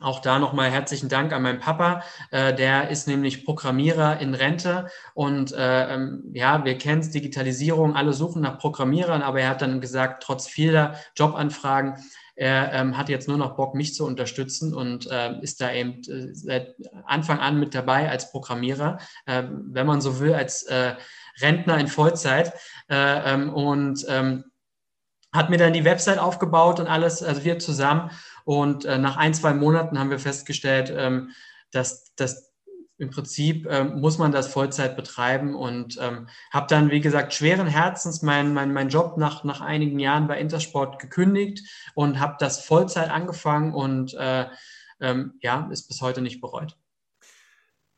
[0.00, 2.02] auch da nochmal herzlichen Dank an meinen Papa.
[2.30, 7.94] Äh, der ist nämlich Programmierer in Rente und äh, ähm, ja, wir kennen es, Digitalisierung,
[7.94, 11.96] alle suchen nach Programmierern, aber er hat dann gesagt, trotz vieler Jobanfragen,
[12.34, 16.00] er ähm, hat jetzt nur noch Bock, mich zu unterstützen und äh, ist da eben
[16.04, 16.74] äh, seit
[17.04, 20.94] Anfang an mit dabei als Programmierer, äh, wenn man so will, als äh,
[21.42, 22.52] Rentner in Vollzeit
[22.88, 24.44] äh, ähm, und ähm,
[25.32, 28.10] hat mir dann die Website aufgebaut und alles, also wir zusammen.
[28.44, 31.30] Und äh, nach ein, zwei Monaten haben wir festgestellt, ähm,
[31.70, 32.50] dass, dass
[33.00, 37.66] im Prinzip ähm, muss man das Vollzeit betreiben und ähm, habe dann, wie gesagt, schweren
[37.66, 42.62] Herzens meinen mein, mein Job nach, nach einigen Jahren bei Intersport gekündigt und habe das
[42.62, 44.46] Vollzeit angefangen und äh,
[45.00, 46.76] ähm, ja, ist bis heute nicht bereut.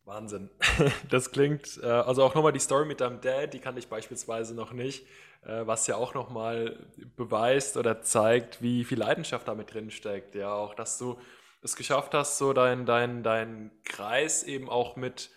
[0.05, 0.51] Wahnsinn.
[1.09, 4.55] Das klingt, äh, also auch nochmal die Story mit deinem Dad, die kannte ich beispielsweise
[4.55, 5.07] noch nicht,
[5.45, 6.87] äh, was ja auch nochmal
[7.17, 10.35] beweist oder zeigt, wie viel Leidenschaft damit drin steckt.
[10.35, 11.19] Ja, auch, dass du
[11.63, 15.31] es geschafft hast, so deinen dein, dein Kreis eben auch mit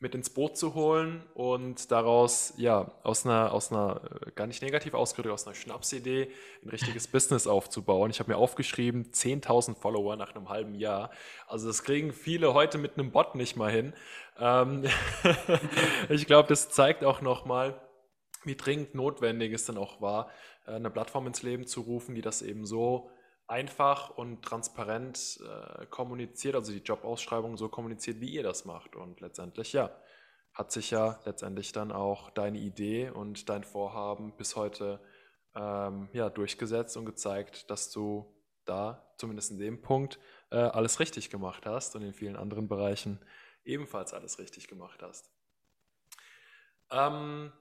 [0.00, 4.62] mit ins Boot zu holen und daraus, ja, aus einer, aus einer, äh, gar nicht
[4.62, 6.30] negativ ausgedrückt, aus einer Schnapsidee
[6.62, 8.10] ein richtiges Business aufzubauen.
[8.10, 11.10] Ich habe mir aufgeschrieben, 10.000 Follower nach einem halben Jahr.
[11.46, 13.92] Also das kriegen viele heute mit einem Bot nicht mal hin.
[14.38, 14.84] Ähm
[16.08, 17.78] ich glaube, das zeigt auch nochmal,
[18.44, 20.30] wie dringend notwendig es dann auch war,
[20.66, 23.10] äh, eine Plattform ins Leben zu rufen, die das eben so
[23.50, 28.94] einfach und transparent äh, kommuniziert, also die Jobausschreibung so kommuniziert, wie ihr das macht.
[28.94, 29.90] Und letztendlich, ja,
[30.52, 35.00] hat sich ja letztendlich dann auch deine Idee und dein Vorhaben bis heute
[35.54, 38.32] ähm, ja, durchgesetzt und gezeigt, dass du
[38.64, 40.18] da zumindest in dem Punkt
[40.50, 43.18] äh, alles richtig gemacht hast und in vielen anderen Bereichen
[43.64, 45.30] ebenfalls alles richtig gemacht hast.
[46.90, 47.52] Ähm,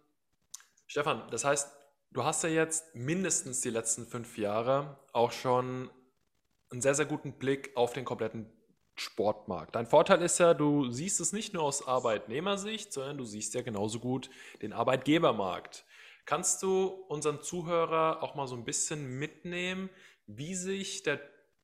[0.85, 1.78] Stefan, das heißt,
[2.11, 5.91] Du hast ja jetzt mindestens die letzten fünf Jahre auch schon
[6.71, 8.51] einen sehr, sehr guten Blick auf den kompletten
[8.95, 9.75] Sportmarkt.
[9.75, 13.61] Dein Vorteil ist ja, du siehst es nicht nur aus Arbeitnehmersicht, sondern du siehst ja
[13.61, 14.29] genauso gut
[14.61, 15.85] den Arbeitgebermarkt.
[16.25, 19.89] Kannst du unseren Zuhörer auch mal so ein bisschen mitnehmen,
[20.25, 21.19] wie sich der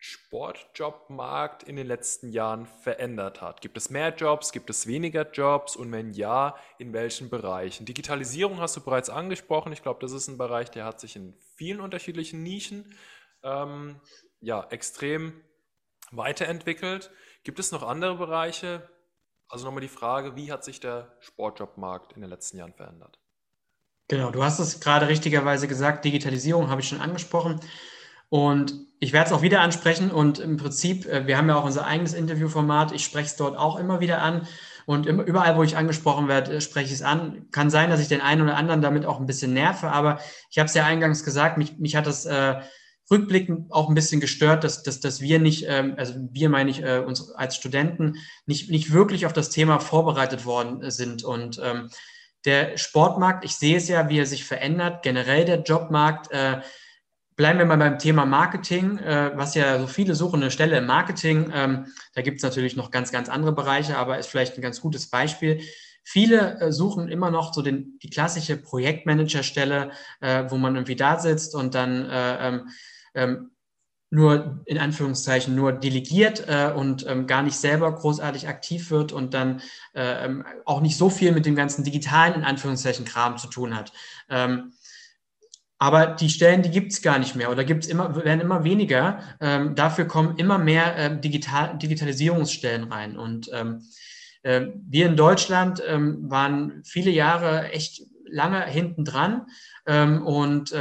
[0.08, 3.62] Sportjobmarkt in den letzten Jahren verändert hat?
[3.62, 4.52] Gibt es mehr Jobs?
[4.52, 5.76] Gibt es weniger Jobs?
[5.76, 7.88] Und wenn ja, in welchen Bereichen?
[7.88, 9.74] Digitalisierung hast du bereits angesprochen.
[9.74, 12.96] Ich glaube, das ist ein Bereich, der hat sich in vielen unterschiedlichen Nischen
[13.42, 14.00] ähm,
[14.42, 15.42] ja, extrem
[16.12, 17.10] weiterentwickelt.
[17.44, 18.88] Gibt es noch andere Bereiche?
[19.48, 23.18] Also nochmal die Frage, wie hat sich der Sportjobmarkt in den letzten Jahren verändert?
[24.08, 27.60] Genau, du hast es gerade richtigerweise gesagt, Digitalisierung habe ich schon angesprochen.
[28.30, 31.66] Und ich werde es auch wieder ansprechen und im Prinzip, äh, wir haben ja auch
[31.66, 34.48] unser eigenes Interviewformat, ich spreche es dort auch immer wieder an
[34.86, 37.48] und überall, wo ich angesprochen werde, äh, spreche ich es an.
[37.52, 40.60] Kann sein, dass ich den einen oder anderen damit auch ein bisschen nerve, aber ich
[40.60, 42.56] habe es ja eingangs gesagt, mich, mich hat das äh,
[43.12, 46.84] rückblickend auch ein bisschen gestört, dass, dass, dass wir nicht, ähm, also wir meine ich
[46.84, 51.24] äh, uns als Studenten, nicht, nicht wirklich auf das Thema vorbereitet worden sind.
[51.24, 51.90] Und ähm,
[52.46, 56.32] der Sportmarkt, ich sehe es ja, wie er sich verändert, generell der Jobmarkt.
[56.32, 56.62] Äh,
[57.36, 60.86] bleiben wir mal beim Thema Marketing, äh, was ja so viele suchen eine Stelle im
[60.86, 61.52] Marketing.
[61.54, 64.82] Ähm, da gibt es natürlich noch ganz, ganz andere Bereiche, aber ist vielleicht ein ganz
[64.82, 65.62] gutes Beispiel.
[66.04, 71.20] Viele äh, suchen immer noch so den, die klassische Projektmanagerstelle, äh, wo man irgendwie da
[71.20, 72.70] sitzt und dann äh, ähm,
[73.16, 73.52] ähm,
[74.12, 79.34] nur in Anführungszeichen nur delegiert äh, und ähm, gar nicht selber großartig aktiv wird und
[79.34, 79.62] dann
[79.94, 83.76] äh, ähm, auch nicht so viel mit dem ganzen digitalen in Anführungszeichen Kram zu tun
[83.76, 83.92] hat.
[84.30, 84.74] Ähm,
[85.78, 89.20] aber die Stellen, die gibt es gar nicht mehr oder gibt's immer, werden immer weniger.
[89.42, 93.18] Ähm, dafür kommen immer mehr äh, Digital Digitalisierungsstellen rein.
[93.18, 93.82] Und ähm,
[94.44, 99.46] äh, wir in Deutschland ähm, waren viele Jahre echt lange hinten dran.
[99.88, 100.74] und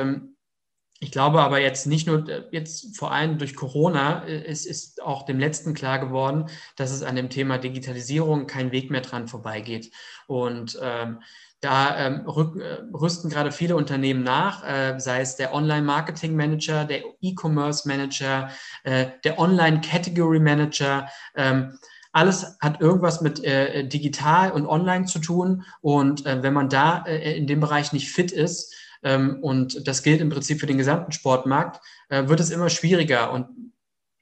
[1.05, 5.03] ich glaube aber jetzt nicht nur, äh, jetzt vor allem durch Corona, äh, es ist
[5.03, 9.29] auch dem Letzten klar geworden, dass es an dem Thema Digitalisierung kein Weg mehr dran
[9.29, 9.93] vorbeigeht.
[10.27, 11.21] Und ähm,
[11.61, 17.03] da ähm, rück, äh, rüsten gerade viele Unternehmen nach, äh, sei es der Online-Marketing-Manager, der
[17.21, 18.49] E-Commerce-Manager,
[18.85, 21.09] äh, der Online-Category-Manager.
[21.37, 21.79] Ähm,
[22.12, 25.64] alles hat irgendwas mit äh, digital und online zu tun.
[25.83, 28.73] Und wenn man da in dem Bereich nicht fit ist,
[29.05, 33.33] und das gilt im Prinzip für den gesamten Sportmarkt, äh, wird es immer schwieriger.
[33.33, 33.49] Und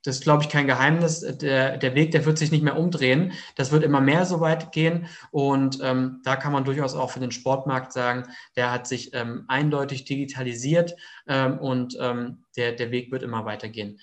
[0.04, 1.20] das ist, glaube ich, kein Geheimnis.
[1.20, 3.32] Der, der Weg, der wird sich nicht mehr umdrehen.
[3.54, 5.06] Das wird immer mehr so weit gehen.
[5.30, 8.24] Und ähm, da kann man durchaus auch für den Sportmarkt sagen,
[8.56, 10.96] der hat sich ähm, eindeutig digitalisiert
[11.28, 14.00] ähm, und ähm, der, der Weg wird immer weitergehen.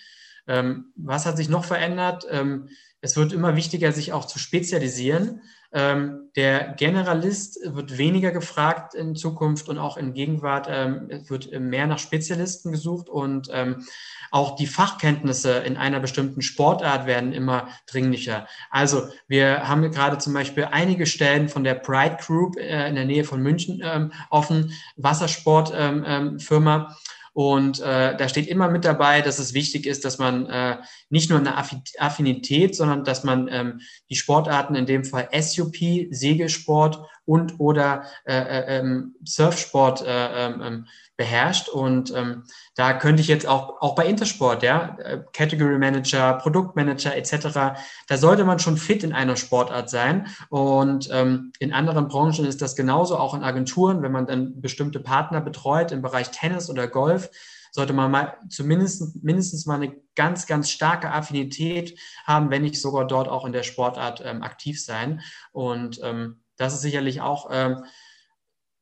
[0.48, 2.26] Ähm, was hat sich noch verändert?
[2.32, 2.70] Ähm,
[3.02, 5.42] es wird immer wichtiger, sich auch zu spezialisieren.
[5.72, 11.86] Ähm, der Generalist wird weniger gefragt in Zukunft und auch in Gegenwart ähm, wird mehr
[11.86, 13.86] nach Spezialisten gesucht und ähm,
[14.32, 18.48] auch die Fachkenntnisse in einer bestimmten Sportart werden immer dringlicher.
[18.72, 23.06] Also wir haben gerade zum Beispiel einige Stellen von der Pride Group äh, in der
[23.06, 26.96] Nähe von München ähm, offen, Wassersportfirma.
[27.40, 30.76] Und äh, da steht immer mit dabei, dass es wichtig ist, dass man äh,
[31.10, 35.78] nicht nur eine Affinität, sondern dass man ähm, die Sportarten, in dem Fall SUP,
[36.12, 37.00] Segelsport
[37.30, 41.70] und oder äh, äh, ähm, Surfsport äh, ähm, ähm, beherrscht.
[41.70, 47.16] Und ähm, da könnte ich jetzt auch, auch bei Intersport, ja, äh, Category Manager, Produktmanager
[47.16, 50.26] etc., da sollte man schon fit in einer Sportart sein.
[50.50, 55.00] Und ähm, in anderen Branchen ist das genauso, auch in Agenturen, wenn man dann bestimmte
[55.00, 57.30] Partner betreut im Bereich Tennis oder Golf,
[57.72, 63.06] sollte man mal zumindest mindestens mal eine ganz, ganz starke Affinität haben, wenn nicht sogar
[63.06, 65.22] dort auch in der Sportart ähm, aktiv sein.
[65.52, 67.86] Und ähm, das ist sicherlich auch ähm,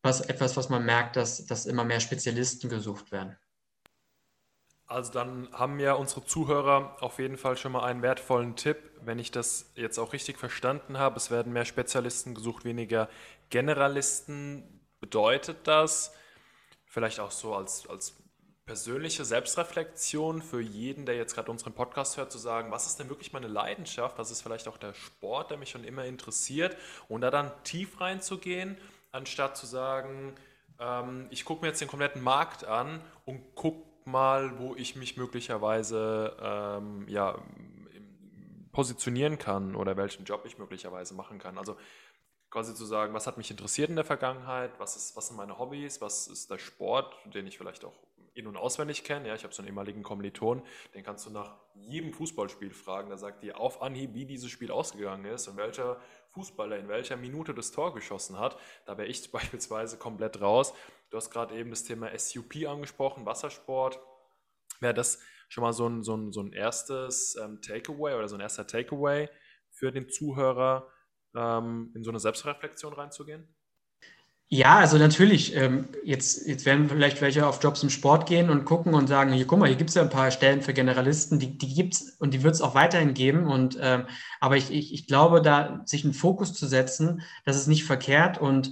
[0.02, 3.38] was, etwas, was man merkt, dass, dass immer mehr Spezialisten gesucht werden.
[4.88, 9.20] Also dann haben ja unsere Zuhörer auf jeden Fall schon mal einen wertvollen Tipp, wenn
[9.20, 11.18] ich das jetzt auch richtig verstanden habe.
[11.18, 13.10] Es werden mehr Spezialisten gesucht, weniger
[13.50, 14.82] Generalisten.
[15.00, 16.14] Bedeutet das
[16.86, 18.24] vielleicht auch so als, als
[18.68, 23.08] persönliche Selbstreflexion für jeden, der jetzt gerade unseren Podcast hört, zu sagen, was ist denn
[23.10, 24.20] wirklich meine Leidenschaft?
[24.20, 26.76] Was ist vielleicht auch der Sport, der mich schon immer interessiert?
[27.08, 28.78] Und da dann tief reinzugehen
[29.14, 30.36] anstatt zu sagen,
[30.80, 35.16] ähm, ich gucke mir jetzt den kompletten Markt an und gucke mal, wo ich mich
[35.16, 37.42] möglicherweise ähm, ja,
[38.74, 41.58] positionieren kann oder welchen Job ich möglicherweise machen kann.
[41.58, 41.78] Also
[42.50, 45.58] quasi zu sagen, was hat mich interessiert in der Vergangenheit, was, ist, was sind meine
[45.58, 48.07] Hobbys, was ist der Sport, den ich vielleicht auch
[48.38, 49.28] in- und auswendig kenne.
[49.28, 50.62] Ja, ich habe so einen ehemaligen Kommiliton,
[50.94, 54.72] den kannst du nach jedem Fußballspiel fragen, der sagt dir auf Anhieb, wie dieses Spiel
[54.72, 56.00] ausgegangen ist und welcher
[56.32, 58.58] Fußballer in welcher Minute das Tor geschossen hat.
[58.86, 60.74] Da wäre ich beispielsweise komplett raus.
[61.10, 64.00] Du hast gerade eben das Thema SUP angesprochen, Wassersport.
[64.80, 65.20] Wäre das
[65.50, 68.68] schon mal so ein, so ein, so ein erstes ähm, Takeaway oder so ein erster
[68.68, 69.30] Takeaway
[69.72, 70.92] für den Zuhörer,
[71.36, 73.48] ähm, in so eine Selbstreflexion reinzugehen?
[74.50, 75.54] Ja, also natürlich.
[75.56, 79.34] Ähm, jetzt, jetzt werden vielleicht welche auf Jobs im Sport gehen und gucken und sagen,
[79.34, 81.96] hier, guck mal, hier gibt es ja ein paar Stellen für Generalisten, die, die gibt
[81.96, 83.48] es und die wird es auch weiterhin geben.
[83.48, 84.06] Und ähm,
[84.40, 88.38] aber ich, ich, ich glaube, da sich einen Fokus zu setzen, das ist nicht verkehrt.
[88.40, 88.72] Und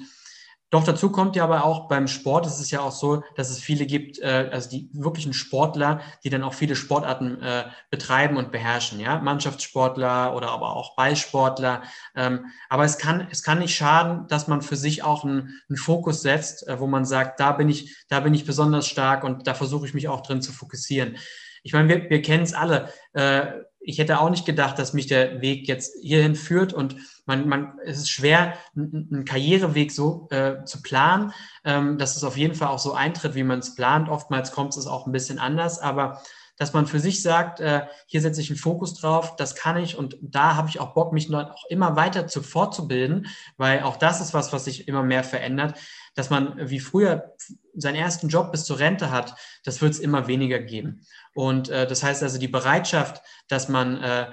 [0.71, 3.59] doch dazu kommt ja aber auch beim Sport, es ist ja auch so, dass es
[3.59, 8.51] viele gibt, äh, also die wirklichen Sportler, die dann auch viele Sportarten äh, betreiben und
[8.51, 11.83] beherrschen, ja, Mannschaftssportler oder aber auch Ballsportler.
[12.15, 15.77] Ähm, aber es kann, es kann nicht schaden, dass man für sich auch einen, einen
[15.77, 19.47] Fokus setzt, äh, wo man sagt, da bin ich, da bin ich besonders stark und
[19.47, 21.17] da versuche ich mich auch drin zu fokussieren.
[21.63, 22.89] Ich meine, wir, wir kennen es alle.
[23.13, 23.47] Äh,
[23.85, 26.95] ich hätte auch nicht gedacht, dass mich der Weg jetzt hierhin führt und
[27.25, 32.37] man, man, es ist schwer, einen Karriereweg so äh, zu planen, ähm, dass es auf
[32.37, 34.09] jeden Fall auch so eintritt, wie man es plant.
[34.09, 36.21] Oftmals kommt es auch ein bisschen anders, aber
[36.57, 39.97] dass man für sich sagt, äh, hier setze ich einen Fokus drauf, das kann ich
[39.97, 43.97] und da habe ich auch Bock, mich noch auch immer weiter zu fortzubilden, weil auch
[43.97, 45.77] das ist was, was sich immer mehr verändert,
[46.15, 47.33] dass man wie früher
[47.73, 51.01] seinen ersten Job bis zur Rente hat, das wird es immer weniger geben.
[51.33, 54.27] Und äh, das heißt also die Bereitschaft, dass man äh,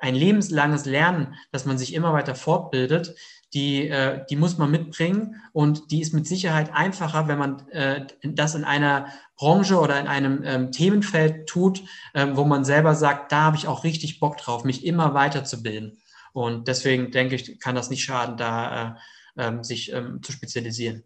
[0.00, 3.14] ein lebenslanges Lernen, dass man sich immer weiter fortbildet,
[3.54, 8.06] die, äh, die muss man mitbringen und die ist mit Sicherheit einfacher, wenn man äh,
[8.22, 13.32] das in einer Branche oder in einem ähm, Themenfeld tut, äh, wo man selber sagt,
[13.32, 15.98] da habe ich auch richtig Bock drauf, mich immer weiterzubilden.
[16.32, 18.98] Und deswegen denke ich, kann das nicht schaden, da
[19.36, 21.04] äh, ähm, sich ähm, zu spezialisieren.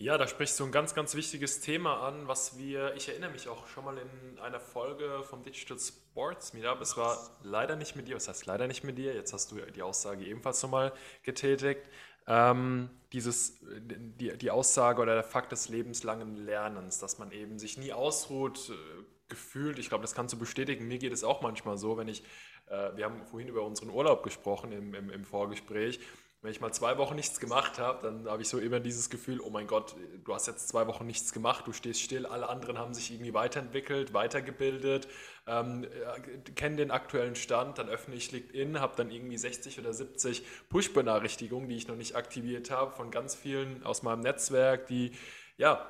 [0.00, 3.50] Ja, da sprichst du ein ganz, ganz wichtiges Thema an, was wir, ich erinnere mich
[3.50, 8.08] auch schon mal in einer Folge vom Digital Sports Meetup, es war leider nicht mit
[8.08, 11.82] dir, was heißt leider nicht mit dir, jetzt hast du die Aussage ebenfalls nochmal getätigt,
[12.26, 17.76] ähm, dieses, die, die Aussage oder der Fakt des lebenslangen Lernens, dass man eben sich
[17.76, 21.76] nie ausruht, äh, gefühlt, ich glaube, das kannst du bestätigen, mir geht es auch manchmal
[21.76, 22.24] so, wenn ich,
[22.68, 26.00] äh, wir haben vorhin über unseren Urlaub gesprochen im, im, im Vorgespräch,
[26.42, 29.40] wenn ich mal zwei Wochen nichts gemacht habe, dann habe ich so immer dieses Gefühl,
[29.40, 32.78] oh mein Gott, du hast jetzt zwei Wochen nichts gemacht, du stehst still, alle anderen
[32.78, 35.06] haben sich irgendwie weiterentwickelt, weitergebildet,
[35.46, 39.92] ähm, äh, kennen den aktuellen Stand, dann öffne ich LinkedIn, habe dann irgendwie 60 oder
[39.92, 45.12] 70 Push-Benachrichtigungen, die ich noch nicht aktiviert habe, von ganz vielen aus meinem Netzwerk, die
[45.58, 45.86] ja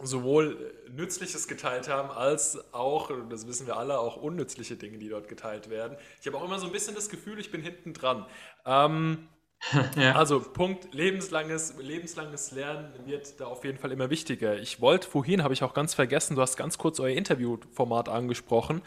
[0.00, 5.28] sowohl Nützliches geteilt haben, als auch, das wissen wir alle, auch unnützliche Dinge, die dort
[5.28, 5.96] geteilt werden.
[6.20, 8.26] Ich habe auch immer so ein bisschen das Gefühl, ich bin hinten dran.
[8.64, 9.28] Ähm,
[9.96, 10.14] ja.
[10.14, 14.58] Also Punkt, lebenslanges, lebenslanges Lernen wird da auf jeden Fall immer wichtiger.
[14.58, 18.82] Ich wollte vorhin, habe ich auch ganz vergessen, du hast ganz kurz euer Interviewformat angesprochen.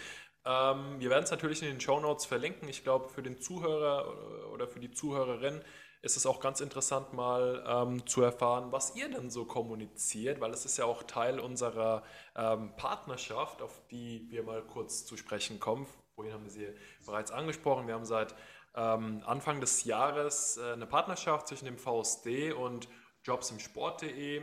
[0.46, 2.68] Ähm, wir werden es natürlich in den Show Notes verlinken.
[2.68, 5.62] Ich glaube, für den Zuhörer oder für die Zuhörerin
[6.02, 10.52] ist es auch ganz interessant, mal ähm, zu erfahren, was ihr denn so kommuniziert, weil
[10.52, 12.04] es ist ja auch Teil unserer
[12.36, 15.88] ähm, Partnerschaft, auf die wir mal kurz zu sprechen kommen.
[16.16, 16.68] Vorhin haben wir sie
[17.06, 17.88] bereits angesprochen.
[17.88, 18.36] Wir haben seit
[18.74, 22.88] ähm, Anfang des Jahres äh, eine Partnerschaft zwischen dem VSD und
[23.26, 24.42] jobsimsport.de.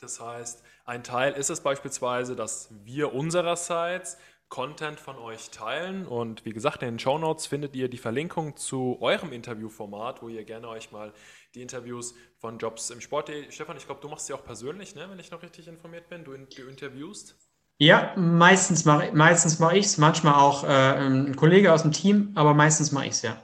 [0.00, 4.16] Das heißt, ein Teil ist es beispielsweise, dass wir unsererseits
[4.48, 8.56] Content von euch teilen und wie gesagt, in den Show Notes findet ihr die Verlinkung
[8.56, 11.12] zu eurem Interviewformat, wo ihr gerne euch mal
[11.56, 13.28] die Interviews von Jobs im Sport.
[13.50, 16.22] Stefan, ich glaube, du machst sie auch persönlich, ne, wenn ich noch richtig informiert bin.
[16.22, 17.34] Du, du interviewst.
[17.78, 22.32] Ja, meistens mache meistens mach ich es, manchmal auch äh, ein Kollege aus dem Team,
[22.34, 23.42] aber meistens mache ich es ja.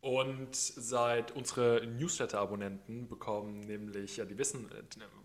[0.00, 4.68] Und seit unsere Newsletter-Abonnenten bekommen nämlich, ja, die wissen,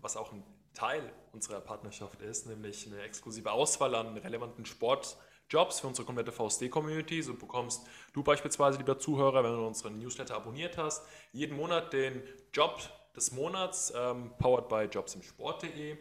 [0.00, 0.42] was auch ein
[0.74, 7.22] Teil unserer Partnerschaft ist, nämlich eine exklusive Auswahl an relevanten Sportjobs für unsere komplette VSD-Community.
[7.22, 12.22] So bekommst du beispielsweise, lieber Zuhörer, wenn du unseren Newsletter abonniert hast, jeden Monat den
[12.52, 12.80] Job
[13.14, 15.98] des Monats, ähm, powered by jobsimsport.de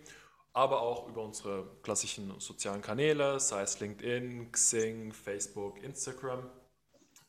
[0.54, 6.50] aber auch über unsere klassischen sozialen Kanäle, sei es LinkedIn, Xing, Facebook, Instagram.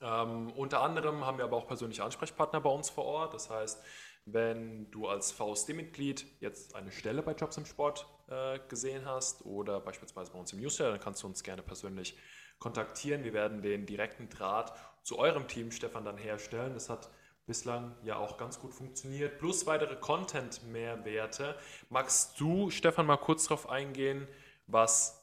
[0.00, 3.34] Ähm, unter anderem haben wir aber auch persönliche Ansprechpartner bei uns vor Ort.
[3.34, 3.82] Das heißt,
[4.24, 9.80] wenn du als VSD-Mitglied jetzt eine Stelle bei Jobs im Sport äh, gesehen hast oder
[9.80, 12.16] beispielsweise bei uns im Newsletter, dann kannst du uns gerne persönlich
[12.58, 13.24] kontaktieren.
[13.24, 16.74] Wir werden den direkten Draht zu eurem Team, Stefan, dann herstellen.
[16.74, 17.10] Das hat
[17.46, 21.56] bislang ja auch ganz gut funktioniert, plus weitere Content-Mehrwerte.
[21.90, 24.28] Magst du, Stefan, mal kurz darauf eingehen,
[24.66, 25.22] was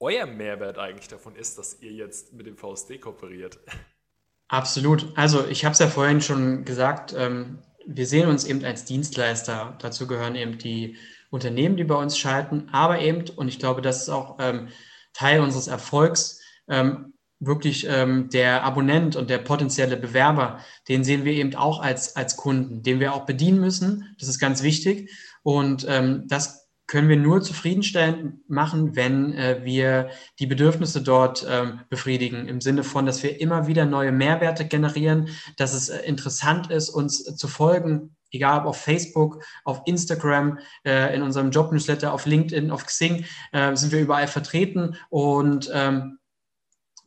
[0.00, 3.58] euer Mehrwert eigentlich davon ist, dass ihr jetzt mit dem VSD kooperiert?
[4.48, 5.12] Absolut.
[5.16, 9.76] Also ich habe es ja vorhin schon gesagt, ähm, wir sehen uns eben als Dienstleister.
[9.80, 10.96] Dazu gehören eben die
[11.30, 14.68] Unternehmen, die bei uns schalten, aber eben, und ich glaube, das ist auch ähm,
[15.12, 21.32] Teil unseres Erfolgs, ähm, wirklich ähm, der Abonnent und der potenzielle Bewerber, den sehen wir
[21.32, 24.14] eben auch als, als Kunden, den wir auch bedienen müssen.
[24.18, 25.10] Das ist ganz wichtig.
[25.42, 31.80] Und ähm, das können wir nur zufriedenstellend machen, wenn äh, wir die Bedürfnisse dort ähm,
[31.90, 36.70] befriedigen, im Sinne von, dass wir immer wieder neue Mehrwerte generieren, dass es äh, interessant
[36.70, 42.12] ist, uns äh, zu folgen, egal ob auf Facebook, auf Instagram, äh, in unserem Job-Newsletter,
[42.12, 46.17] auf LinkedIn, auf Xing, äh, sind wir überall vertreten und ähm,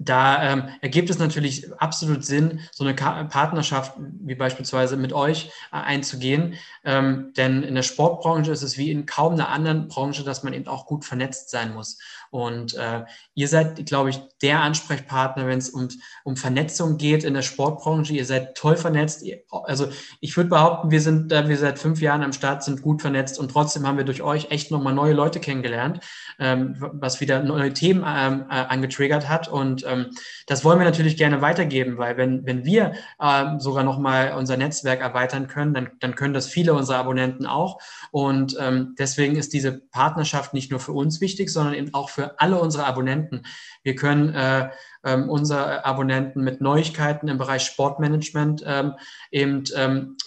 [0.04, 5.52] da ähm, ergibt es natürlich absolut Sinn, so eine Ka Partnerschaft wie beispielsweise mit euch
[5.72, 6.56] äh, einzugehen.
[6.84, 10.54] Ähm, denn in der Sportbranche ist es wie in kaum einer anderen Branche, dass man
[10.54, 12.00] eben auch gut vernetzt sein muss.
[12.32, 13.04] Und äh,
[13.36, 15.90] ihr seid, glaube ich, der Ansprechpartner, wenn es um,
[16.24, 18.14] um Vernetzung geht in der Sportbranche.
[18.14, 19.26] Ihr seid toll vernetzt.
[19.52, 19.90] Also
[20.22, 23.38] ich würde behaupten, wir sind, da wir seit fünf Jahren am Start sind, gut vernetzt
[23.38, 26.00] und trotzdem haben wir durch euch echt nochmal neue Leute kennengelernt,
[26.40, 29.50] ähm, was wieder neue Themen ähm, äh, angetriggert hat.
[29.50, 30.12] Und ähm,
[30.48, 35.02] das wollen wir natürlich gerne weitergeben, weil wenn, wenn wir ähm, sogar nochmal unser Netzwerk
[35.02, 37.80] erweitern können, dann, dann können das viele unserer Abonnenten auch.
[38.12, 42.21] Und ähm, deswegen ist diese Partnerschaft nicht nur für uns wichtig, sondern eben auch für
[42.38, 43.44] alle unsere Abonnenten.
[43.84, 44.70] Wir können äh,
[45.04, 48.94] ähm, unsere Abonnenten mit Neuigkeiten im Bereich Sportmanagement ähm,
[49.32, 50.18] eben ähm,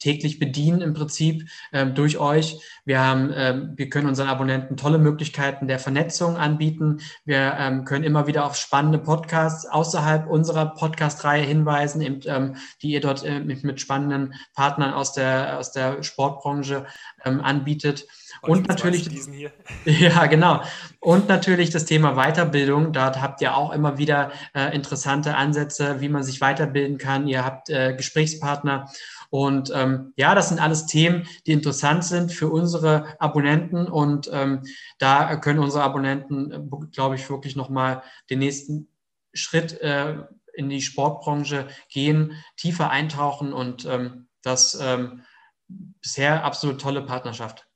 [0.00, 2.60] täglich bedienen im Prinzip ähm, durch euch.
[2.84, 7.00] Wir haben, ähm, wir können unseren Abonnenten tolle Möglichkeiten der Vernetzung anbieten.
[7.24, 12.92] Wir ähm, können immer wieder auf spannende Podcasts außerhalb unserer Podcast-Reihe hinweisen, eben, ähm, die
[12.92, 16.86] ihr dort äh, mit, mit, spannenden Partnern aus der aus der Sportbranche
[17.24, 18.06] ähm, anbietet.
[18.42, 19.08] Und natürlich,
[19.84, 20.62] ja, genau.
[21.00, 22.92] Und natürlich das Thema Weiterbildung.
[22.92, 27.26] Dort habt ihr auch immer wieder äh, interessante Ansätze, wie man sich weiterbilden kann.
[27.26, 28.90] Ihr habt äh, Gesprächspartner
[29.30, 33.86] und ähm, ja, das sind alles Themen, die interessant sind für unsere Abonnenten.
[33.86, 34.62] Und ähm,
[34.98, 38.88] da können unsere Abonnenten, äh, glaube ich, wirklich nochmal den nächsten
[39.32, 40.16] Schritt äh,
[40.54, 45.22] in die Sportbranche gehen, tiefer eintauchen und ähm, das ähm,
[45.68, 47.69] bisher absolut tolle Partnerschaft.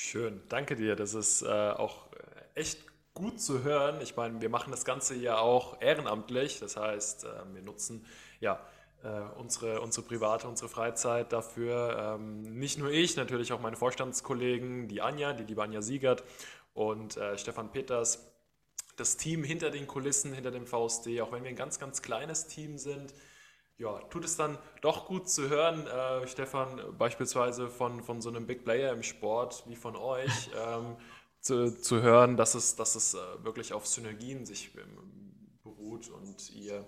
[0.00, 0.94] Schön, danke dir.
[0.94, 2.06] Das ist äh, auch
[2.54, 2.84] echt
[3.14, 4.00] gut zu hören.
[4.00, 6.60] Ich meine, wir machen das Ganze ja auch ehrenamtlich.
[6.60, 8.06] Das heißt, äh, wir nutzen
[8.38, 8.60] ja
[9.02, 9.08] äh,
[9.40, 12.14] unsere, unsere private, unsere Freizeit dafür.
[12.14, 16.22] Ähm, nicht nur ich, natürlich auch meine Vorstandskollegen, die Anja, die liebe Anja Siegert
[16.74, 18.30] und äh, Stefan Peters.
[18.94, 22.46] Das Team hinter den Kulissen, hinter dem VSD, auch wenn wir ein ganz, ganz kleines
[22.46, 23.12] Team sind,
[23.78, 28.46] ja, tut es dann doch gut zu hören, äh, Stefan, beispielsweise von, von so einem
[28.46, 30.96] Big Player im Sport wie von euch, ähm,
[31.40, 36.50] zu, zu hören, dass es, dass es äh, wirklich auf Synergien sich ähm, beruht und
[36.50, 36.84] ihr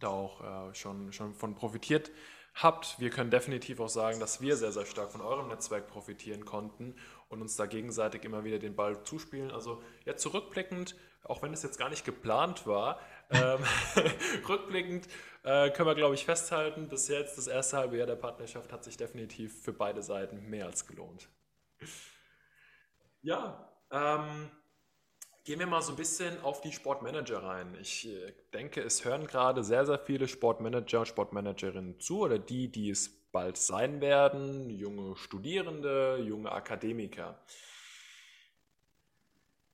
[0.00, 2.10] da auch äh, schon, schon von profitiert
[2.54, 2.98] habt.
[2.98, 6.96] Wir können definitiv auch sagen, dass wir sehr, sehr stark von eurem Netzwerk profitieren konnten
[7.28, 9.52] und uns da gegenseitig immer wieder den Ball zuspielen.
[9.52, 12.98] Also ja, zurückblickend, auch wenn es jetzt gar nicht geplant war,
[13.30, 13.60] ähm,
[14.48, 15.06] rückblickend
[15.42, 18.84] äh, können wir, glaube ich, festhalten, bis jetzt das erste halbe Jahr der Partnerschaft hat
[18.84, 21.28] sich definitiv für beide Seiten mehr als gelohnt.
[23.22, 24.50] Ja, ähm,
[25.44, 27.74] Gehen wir mal so ein bisschen auf die Sportmanager rein.
[27.80, 32.90] Ich äh, denke, es hören gerade sehr, sehr viele Sportmanager, Sportmanagerinnen zu oder die, die
[32.90, 37.40] es bald sein werden, junge Studierende, junge Akademiker.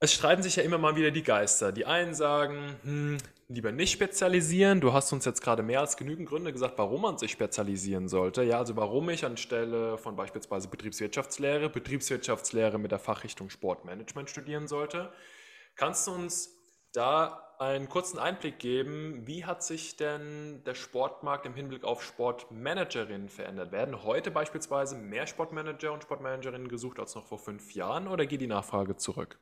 [0.07, 1.73] Es streiten sich ja immer mal wieder die Geister.
[1.73, 4.81] Die einen sagen, hm, lieber nicht spezialisieren.
[4.81, 8.45] Du hast uns jetzt gerade mehr als genügend Gründe gesagt, warum man sich spezialisieren sollte.
[8.45, 15.11] Ja, also warum ich anstelle von beispielsweise Betriebswirtschaftslehre, Betriebswirtschaftslehre mit der Fachrichtung Sportmanagement studieren sollte.
[15.75, 16.55] Kannst du uns
[16.93, 23.29] da einen kurzen Einblick geben, wie hat sich denn der Sportmarkt im Hinblick auf Sportmanagerinnen
[23.29, 23.73] verändert?
[23.73, 28.41] Werden heute beispielsweise mehr Sportmanager und Sportmanagerinnen gesucht als noch vor fünf Jahren oder geht
[28.41, 29.41] die Nachfrage zurück?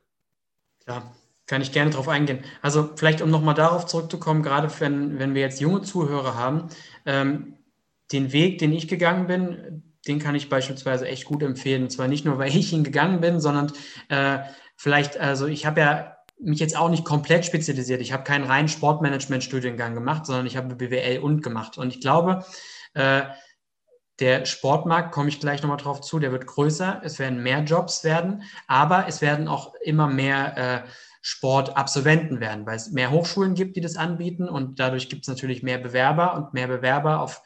[0.87, 1.11] Ja,
[1.47, 2.43] kann ich gerne darauf eingehen.
[2.61, 6.69] Also vielleicht, um nochmal darauf zurückzukommen, gerade wenn, wenn wir jetzt junge Zuhörer haben,
[7.05, 7.57] ähm,
[8.11, 11.83] den Weg, den ich gegangen bin, den kann ich beispielsweise echt gut empfehlen.
[11.83, 13.71] Und zwar nicht nur, weil ich ihn gegangen bin, sondern
[14.09, 14.39] äh,
[14.75, 18.01] vielleicht, also ich habe ja mich jetzt auch nicht komplett spezialisiert.
[18.01, 21.77] Ich habe keinen reinen Sportmanagement-Studiengang gemacht, sondern ich habe BWL und gemacht.
[21.77, 22.43] Und ich glaube,
[22.93, 23.23] äh,
[24.19, 27.01] der Sportmarkt, komme ich gleich nochmal drauf zu, der wird größer.
[27.03, 30.89] Es werden mehr Jobs werden, aber es werden auch immer mehr äh,
[31.21, 35.63] Sportabsolventen werden, weil es mehr Hochschulen gibt, die das anbieten und dadurch gibt es natürlich
[35.63, 37.41] mehr Bewerber und mehr Bewerber auf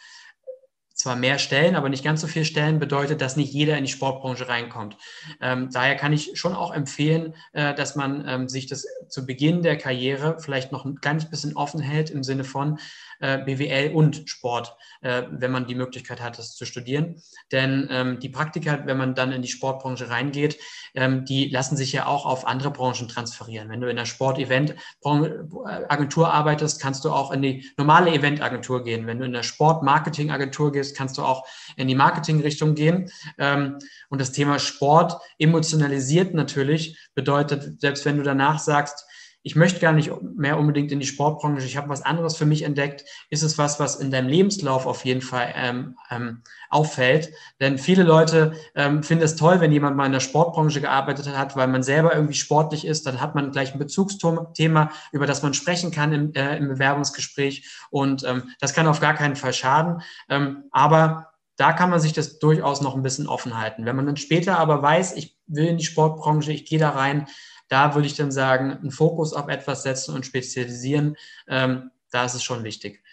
[1.00, 3.90] zwar mehr Stellen, aber nicht ganz so viele Stellen bedeutet, dass nicht jeder in die
[3.90, 4.98] Sportbranche reinkommt.
[5.40, 9.62] Ähm, daher kann ich schon auch empfehlen, äh, dass man ähm, sich das zu Beginn
[9.62, 12.80] der Karriere vielleicht noch ein kleines bisschen offen hält im Sinne von,
[13.20, 17.22] BWL und Sport, äh, wenn man die Möglichkeit hat, das zu studieren.
[17.52, 20.60] Denn ähm, die Praktika, wenn man dann in die Sportbranche reingeht,
[20.96, 23.70] ähm, die lassen sich ja auch auf andere Branchen transferieren.
[23.70, 29.08] Wenn du in der Sport-Event-Agentur arbeitest, kannst du auch in die normale Event-Agentur gehen.
[29.08, 31.46] Wenn du in der Sport-Marketing-Agentur gehst, kannst du auch
[31.76, 33.12] in die Marketing-Richtung gehen.
[33.38, 39.06] Ähm, und das Thema Sport emotionalisiert natürlich, bedeutet, selbst wenn du danach sagst,
[39.42, 42.64] ich möchte gar nicht mehr unbedingt in die Sportbranche, ich habe was anderes für mich
[42.64, 47.32] entdeckt, ist es was, was in deinem Lebenslauf auf jeden Fall ähm, ähm, auffällt.
[47.62, 51.56] Denn viele Leute ähm, finden es toll, wenn jemand mal in der Sportbranche gearbeitet hat,
[51.56, 55.54] weil man selber irgendwie sportlich ist, dann hat man gleich ein Bezugsthema, über das man
[55.54, 60.02] sprechen kann im, äh, im Bewerbungsgespräch und ähm, das kann auf gar keinen Fall schaden.
[60.28, 63.86] Ähm, aber da kann man sich das durchaus noch ein bisschen offen halten.
[63.86, 67.28] Wenn man dann später aber weiß, ich will in die Sportbranche, ich gehe da rein,
[67.70, 71.16] da würde ich dann sagen, einen Fokus auf etwas setzen und spezialisieren.
[71.48, 73.04] Ähm, da ist es schon wichtig.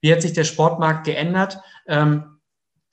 [0.00, 1.58] Wie hat sich der Sportmarkt geändert?
[1.86, 2.40] Ähm,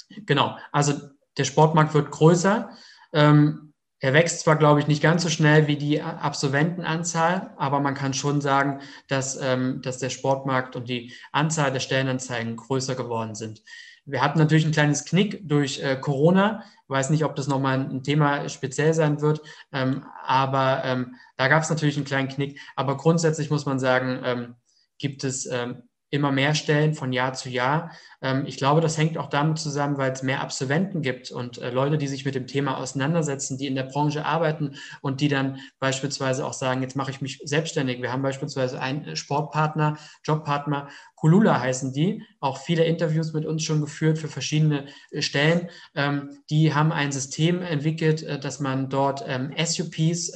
[0.10, 0.94] genau, also
[1.38, 2.70] der Sportmarkt wird größer.
[3.14, 7.94] Ähm, er wächst zwar, glaube ich, nicht ganz so schnell wie die Absolventenanzahl, aber man
[7.94, 13.34] kann schon sagen, dass, ähm, dass der Sportmarkt und die Anzahl der Stellenanzeigen größer geworden
[13.34, 13.64] sind.
[14.06, 16.64] Wir hatten natürlich ein kleines Knick durch äh, Corona.
[16.84, 19.42] Ich weiß nicht, ob das nochmal ein Thema speziell sein wird,
[19.72, 22.60] ähm, aber ähm, da gab es natürlich einen kleinen Knick.
[22.76, 24.56] Aber grundsätzlich muss man sagen, ähm,
[24.98, 25.84] gibt es ähm,
[26.14, 27.90] immer mehr Stellen von Jahr zu Jahr.
[28.22, 31.72] Ähm, ich glaube, das hängt auch damit zusammen, weil es mehr Absolventen gibt und äh,
[31.72, 35.58] Leute, die sich mit dem Thema auseinandersetzen, die in der Branche arbeiten und die dann
[35.80, 38.00] beispielsweise auch sagen, jetzt mache ich mich selbstständig.
[38.00, 43.82] Wir haben beispielsweise einen Sportpartner, Jobpartner, Kulula heißen die, auch viele Interviews mit uns schon
[43.82, 45.70] geführt für verschiedene äh, Stellen.
[45.96, 49.26] Ähm, die haben ein System entwickelt, äh, dass man dort
[49.66, 50.32] SUPs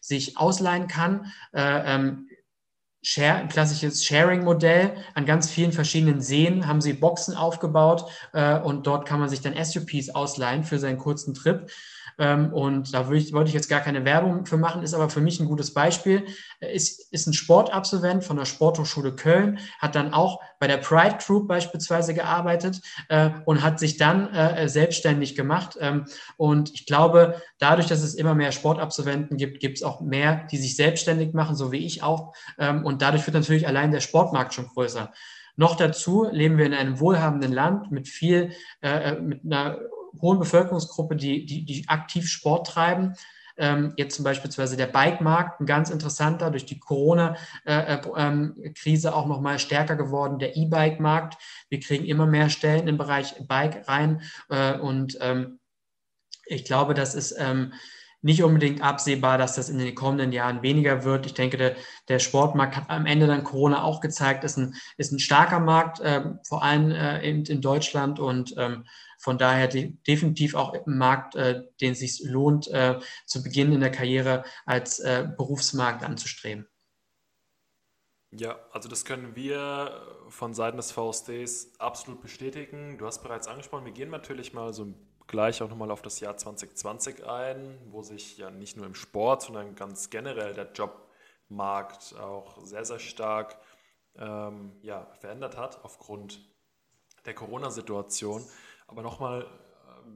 [0.00, 1.26] sich ausleihen kann
[3.02, 4.96] Share, ein klassisches Sharing-Modell.
[5.14, 9.40] An ganz vielen verschiedenen Seen haben sie Boxen aufgebaut äh, und dort kann man sich
[9.40, 11.70] dann SUPs ausleihen für seinen kurzen Trip.
[12.20, 15.22] Ähm, und da ich, wollte ich jetzt gar keine Werbung für machen, ist aber für
[15.22, 16.26] mich ein gutes Beispiel.
[16.60, 21.48] Ist, ist ein Sportabsolvent von der Sporthochschule Köln, hat dann auch bei der Pride Group
[21.48, 25.78] beispielsweise gearbeitet äh, und hat sich dann äh, selbstständig gemacht.
[25.80, 26.04] Ähm,
[26.36, 30.58] und ich glaube, dadurch, dass es immer mehr Sportabsolventen gibt, gibt es auch mehr, die
[30.58, 32.34] sich selbstständig machen, so wie ich auch.
[32.58, 35.10] Ähm, und dadurch wird natürlich allein der Sportmarkt schon größer.
[35.56, 38.52] Noch dazu leben wir in einem wohlhabenden Land mit viel,
[38.82, 39.78] äh, äh mit einer
[40.20, 43.14] hohen Bevölkerungsgruppe, die, die, die aktiv Sport treiben.
[43.60, 49.96] Ähm, jetzt zum Beispiel der Bike-Markt, ein ganz interessanter, durch die Corona-Krise auch nochmal stärker
[49.96, 51.36] geworden, der E-Bike-Markt.
[51.68, 55.58] Wir kriegen immer mehr Stellen im Bereich Bike rein äh, und ähm,
[56.46, 57.74] ich glaube, das ist ähm,
[58.22, 61.26] nicht unbedingt absehbar, dass das in den kommenden Jahren weniger wird.
[61.26, 61.76] Ich denke, der,
[62.08, 66.02] der Sportmarkt hat am Ende dann Corona auch gezeigt, ist ein, ist ein starker Markt,
[66.46, 68.54] vor allem äh, in, in, Deutschland und
[69.20, 73.70] von daher de definitiv auch ein Markt, äh, den es sich lohnt, äh, zu Beginn
[73.70, 76.66] in der Karriere als äh, Berufsmarkt anzustreben.
[78.32, 82.96] Ja, also das können wir von Seiten des VSDs absolut bestätigen.
[82.96, 84.94] Du hast bereits angesprochen, wir gehen natürlich mal so
[85.26, 89.42] gleich auch nochmal auf das Jahr 2020 ein, wo sich ja nicht nur im Sport,
[89.42, 93.58] sondern ganz generell der Jobmarkt auch sehr, sehr stark
[94.16, 96.40] ähm, ja, verändert hat aufgrund
[97.26, 98.44] der Corona-Situation.
[98.90, 99.46] Aber nochmal, äh,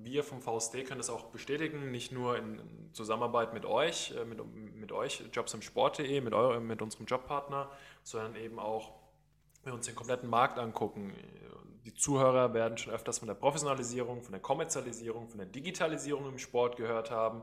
[0.03, 2.61] wir vom VSD können das auch bestätigen, nicht nur in
[2.93, 4.41] Zusammenarbeit mit euch, äh, mit,
[4.75, 7.70] mit euch, jobsimsport.de, mit, mit unserem Jobpartner,
[8.03, 8.93] sondern eben auch,
[9.62, 11.14] wenn wir uns den kompletten Markt angucken.
[11.85, 16.39] Die Zuhörer werden schon öfters von der Professionalisierung, von der Kommerzialisierung, von der Digitalisierung im
[16.39, 17.43] Sport gehört haben.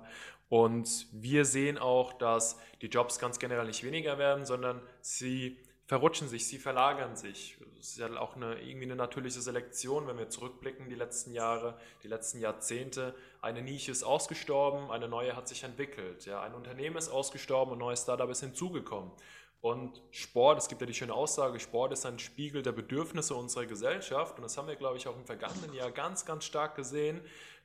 [0.50, 5.58] Und wir sehen auch, dass die Jobs ganz generell nicht weniger werden, sondern sie
[5.92, 7.58] verrutschen sich, sie verlagern sich.
[7.76, 11.78] Das ist ja auch eine, irgendwie eine natürliche Selektion, wenn wir zurückblicken, die letzten Jahre,
[12.02, 13.14] die letzten Jahrzehnte.
[13.42, 16.26] Eine Nische ist ausgestorben, eine neue hat sich entwickelt.
[16.26, 19.12] Ja, ein Unternehmen ist ausgestorben, ein neues Startup ist hinzugekommen.
[19.60, 23.66] Und Sport, es gibt ja die schöne Aussage, Sport ist ein Spiegel der Bedürfnisse unserer
[23.66, 24.38] Gesellschaft.
[24.38, 27.20] Und das haben wir, glaube ich, auch im vergangenen Jahr ganz, ganz stark gesehen,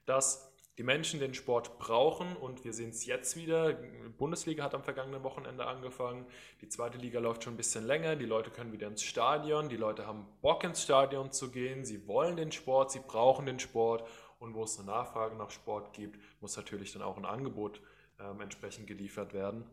[0.05, 3.73] dass die Menschen den Sport brauchen und wir sehen es jetzt wieder.
[3.73, 6.27] Die Bundesliga hat am vergangenen Wochenende angefangen.
[6.61, 8.15] Die zweite Liga läuft schon ein bisschen länger.
[8.17, 9.71] Die Leute können wieder ins Stadion.
[9.71, 11.85] Die Leute haben Bock ins Stadion zu gehen.
[11.87, 14.07] Sie wollen den Sport, sie brauchen den Sport.
[14.39, 17.81] Und wo es eine Nachfrage nach Sport gibt, muss natürlich dann auch ein Angebot
[18.21, 19.65] ähm, entsprechend geliefert werden.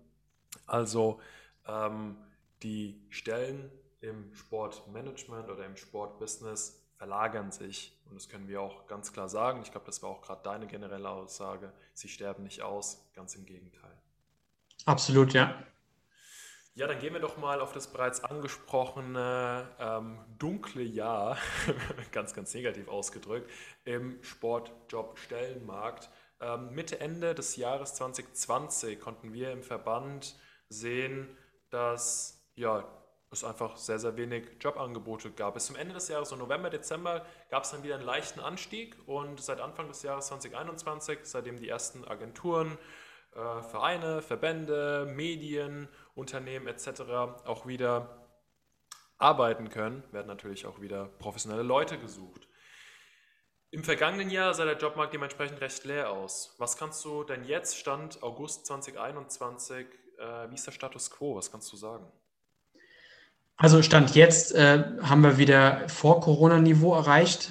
[0.67, 1.19] Also
[1.67, 2.15] ähm,
[2.61, 7.97] die Stellen im Sportmanagement oder im Sportbusiness verlagern sich.
[8.13, 9.63] Und das können wir auch ganz klar sagen.
[9.63, 11.73] Ich glaube, das war auch gerade deine generelle Aussage.
[11.95, 13.97] Sie sterben nicht aus, ganz im Gegenteil.
[14.85, 15.63] Absolut, ja.
[16.75, 21.39] Ja, dann gehen wir doch mal auf das bereits angesprochene ähm, dunkle Jahr,
[22.11, 23.49] ganz, ganz negativ ausgedrückt,
[23.83, 26.11] im Sportjob-Stellenmarkt.
[26.39, 30.35] Ähm, Mitte, Ende des Jahres 2020 konnten wir im Verband
[30.69, 31.35] sehen,
[31.71, 32.87] dass ja,
[33.33, 35.55] es einfach sehr, sehr wenig Jobangebote gab.
[35.55, 38.95] Bis zum Ende des Jahres, so November, Dezember, gab es dann wieder einen leichten Anstieg
[39.07, 42.77] und seit Anfang des Jahres 2021, seitdem die ersten Agenturen,
[43.33, 47.01] äh, Vereine, Verbände, Medien, Unternehmen etc.
[47.45, 48.27] auch wieder
[49.17, 52.47] arbeiten können, werden natürlich auch wieder professionelle Leute gesucht.
[53.71, 56.53] Im vergangenen Jahr sah der Jobmarkt dementsprechend recht leer aus.
[56.59, 59.87] Was kannst du denn jetzt, Stand August 2021,
[60.19, 61.35] äh, wie ist der Status quo?
[61.35, 62.11] Was kannst du sagen?
[63.57, 67.49] Also Stand jetzt äh, haben wir wieder Vor-Corona-Niveau erreicht.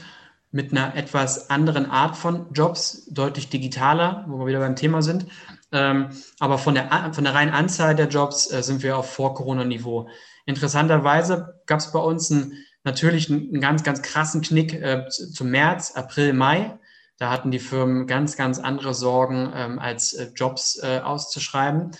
[0.55, 5.27] mit einer etwas anderen Art von Jobs, deutlich digitaler, wo wir wieder beim Thema sind.
[5.73, 10.09] Ähm, aber von der, von der reinen Anzahl der Jobs äh, sind wir auf Vor-Corona-Niveau.
[10.45, 12.53] Interessanterweise gab es bei uns einen,
[12.85, 16.79] natürlich einen, ganz, ganz krassen Knick äh, zum März, April, Mai.
[17.17, 21.93] Da hatten die Firmen ganz, ganz andere Sorgen, ähm, als äh, Jobs äh, auszuschreiben.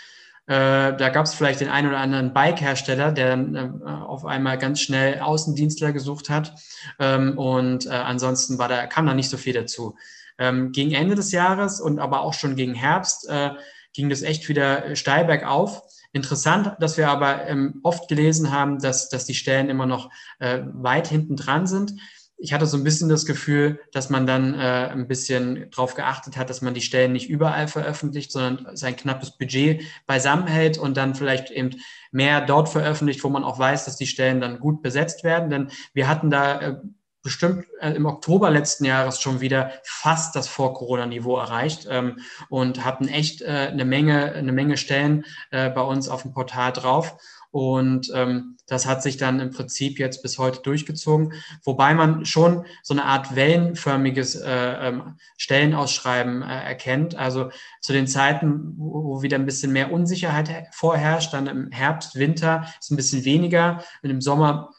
[0.47, 4.59] Äh, da gab es vielleicht den einen oder anderen Bike-Hersteller, der dann äh, auf einmal
[4.59, 6.55] ganz schnell Außendienstler gesucht hat.
[6.99, 9.97] Ähm, und äh, ansonsten war da, kam da nicht so viel dazu.
[10.39, 13.51] Ähm, gegen Ende des Jahres und aber auch schon gegen Herbst äh,
[13.93, 15.83] ging das echt wieder steil bergauf.
[16.13, 20.61] Interessant, dass wir aber ähm, oft gelesen haben, dass, dass die Stellen immer noch äh,
[20.73, 21.95] weit hinten dran sind
[22.43, 26.37] ich hatte so ein bisschen das Gefühl, dass man dann äh, ein bisschen darauf geachtet
[26.37, 30.97] hat, dass man die Stellen nicht überall veröffentlicht, sondern sein knappes Budget beisammen hält und
[30.97, 31.71] dann vielleicht eben
[32.11, 35.51] mehr dort veröffentlicht, wo man auch weiß, dass die Stellen dann gut besetzt werden.
[35.51, 36.77] Denn wir hatten da äh,
[37.23, 42.19] bestimmt äh, im Oktober letzten Jahres schon wieder fast das Vor-Corona-Niveau erreicht ähm,
[42.49, 46.73] und hatten echt äh, eine Menge, eine Menge Stellen äh, bei uns auf dem Portal
[46.73, 47.17] drauf.
[47.53, 52.65] Und ähm, das hat sich dann im Prinzip jetzt bis heute durchgezogen, wobei man schon
[52.83, 57.15] so eine Art wellenförmiges äh, ähm, Stellenausschreiben äh, erkennt.
[57.15, 57.51] Also
[57.83, 62.91] zu den Zeiten, wo, wieder ein bisschen mehr Unsicherheit vorherrscht, dann im Herbst, Winter ist
[62.91, 64.71] ein bisschen weniger und im Sommer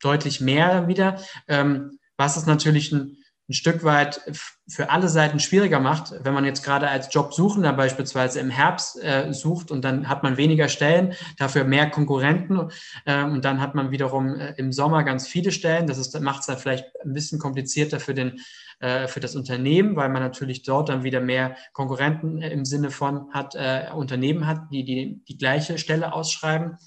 [0.00, 1.20] deutlich mehr wieder.
[1.48, 3.18] Ähm, was ist natürlich ein
[3.52, 4.22] ein Stück weit
[4.66, 9.30] für alle Seiten schwieriger macht, wenn man jetzt gerade als Jobsuchender beispielsweise im Herbst äh,
[9.32, 12.70] sucht und dann hat man weniger Stellen, dafür mehr Konkurrenten
[13.04, 15.86] äh, und dann hat man wiederum äh, im Sommer ganz viele Stellen.
[15.86, 18.40] Das macht es dann vielleicht ein bisschen komplizierter für, den,
[18.80, 23.30] äh, für das Unternehmen, weil man natürlich dort dann wieder mehr Konkurrenten im Sinne von
[23.34, 26.78] hat, äh, Unternehmen hat, die, die die gleiche Stelle ausschreiben.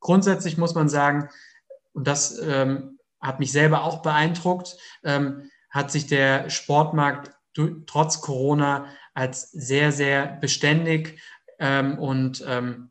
[0.00, 1.30] Grundsätzlich muss man sagen,
[1.94, 7.32] und das ähm, hat mich selber auch beeindruckt, ähm, hat sich der Sportmarkt
[7.86, 11.20] trotz Corona als sehr, sehr beständig
[11.58, 12.90] ähm, und ähm,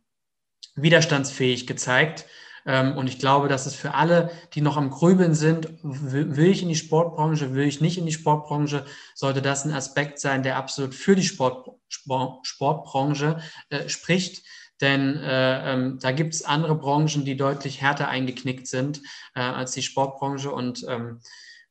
[0.76, 2.26] widerstandsfähig gezeigt.
[2.66, 6.62] Ähm, und ich glaube, dass es für alle, die noch am Grübeln sind, will, ich
[6.62, 10.58] in die Sportbranche, will ich nicht in die Sportbranche, sollte das ein Aspekt sein, der
[10.58, 14.46] absolut für die Sport, Sport, Sportbranche äh, spricht.
[14.82, 19.02] Denn äh, ähm, da gibt es andere Branchen, die deutlich härter eingeknickt sind
[19.36, 20.52] äh, als die Sportbranche.
[20.52, 21.20] Und ähm,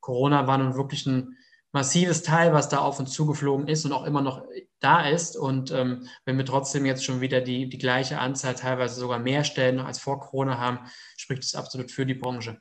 [0.03, 1.39] Corona war nun wirklich ein
[1.73, 4.45] massives Teil, was da auf uns zugeflogen ist und auch immer noch
[4.81, 5.37] da ist.
[5.37, 9.45] Und ähm, wenn wir trotzdem jetzt schon wieder die, die gleiche Anzahl, teilweise sogar mehr
[9.45, 10.81] Stellen als vor Corona haben,
[11.17, 12.61] spricht es absolut für die Branche.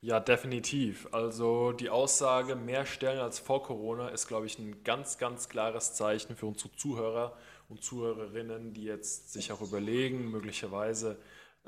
[0.00, 1.08] Ja, definitiv.
[1.12, 5.94] Also die Aussage, mehr Stellen als vor Corona ist, glaube ich, ein ganz, ganz klares
[5.94, 7.36] Zeichen für unsere Zuhörer
[7.68, 11.18] und Zuhörerinnen, die jetzt sich auch überlegen, möglicherweise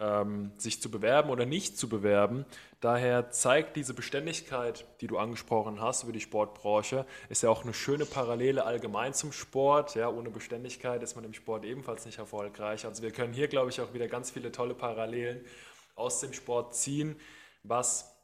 [0.01, 2.46] ähm, sich zu bewerben oder nicht zu bewerben.
[2.80, 7.74] Daher zeigt diese Beständigkeit, die du angesprochen hast über die Sportbranche, ist ja auch eine
[7.74, 9.94] schöne Parallele allgemein zum Sport.
[9.94, 12.86] Ja, ohne Beständigkeit ist man im Sport ebenfalls nicht erfolgreich.
[12.86, 15.44] Also wir können hier, glaube ich, auch wieder ganz viele tolle Parallelen
[15.94, 17.16] aus dem Sport ziehen,
[17.62, 18.16] was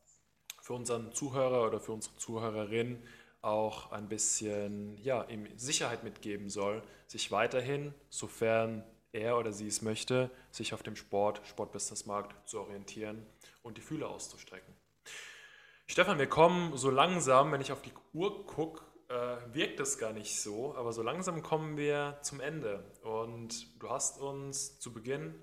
[0.62, 3.02] für unseren Zuhörer oder für unsere Zuhörerin
[3.42, 9.82] auch ein bisschen ja, ihm Sicherheit mitgeben soll, sich weiterhin, sofern er oder sie es
[9.82, 13.26] möchte, sich auf dem Sport, Sportbusinessmarkt zu orientieren
[13.62, 14.74] und die Fühler auszustrecken.
[15.86, 20.12] Stefan, wir kommen so langsam, wenn ich auf die Uhr gucke, äh, wirkt das gar
[20.12, 22.84] nicht so, aber so langsam kommen wir zum Ende.
[23.02, 25.34] Und du hast uns zu Beginn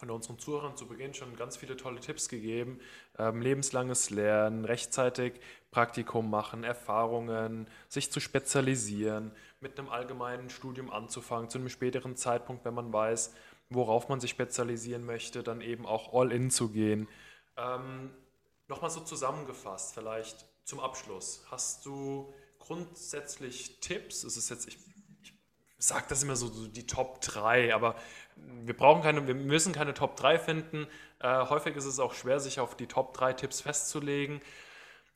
[0.00, 2.80] und unseren Zuhörern zu Beginn schon ganz viele tolle Tipps gegeben.
[3.18, 5.40] Ähm, lebenslanges Lernen, rechtzeitig
[5.70, 12.64] Praktikum machen, Erfahrungen, sich zu spezialisieren, mit einem allgemeinen Studium anzufangen, zu einem späteren Zeitpunkt,
[12.64, 13.34] wenn man weiß,
[13.70, 17.08] worauf man sich spezialisieren möchte, dann eben auch all in zu gehen.
[17.56, 18.10] Ähm,
[18.68, 21.42] Nochmal so zusammengefasst, vielleicht zum Abschluss.
[21.50, 24.24] Hast du grundsätzlich Tipps?
[24.24, 24.76] Es ist jetzt, ich,
[25.78, 27.96] sage das immer so, so, die Top 3, aber
[28.36, 30.86] wir brauchen keine, wir müssen keine Top 3 finden.
[31.20, 34.40] Äh, häufig ist es auch schwer, sich auf die Top 3 Tipps festzulegen.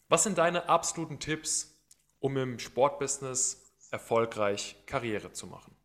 [0.09, 1.83] Was sind deine absoluten Tipps,
[2.21, 5.77] um im Sportbusiness erfolgreich Karriere zu machen.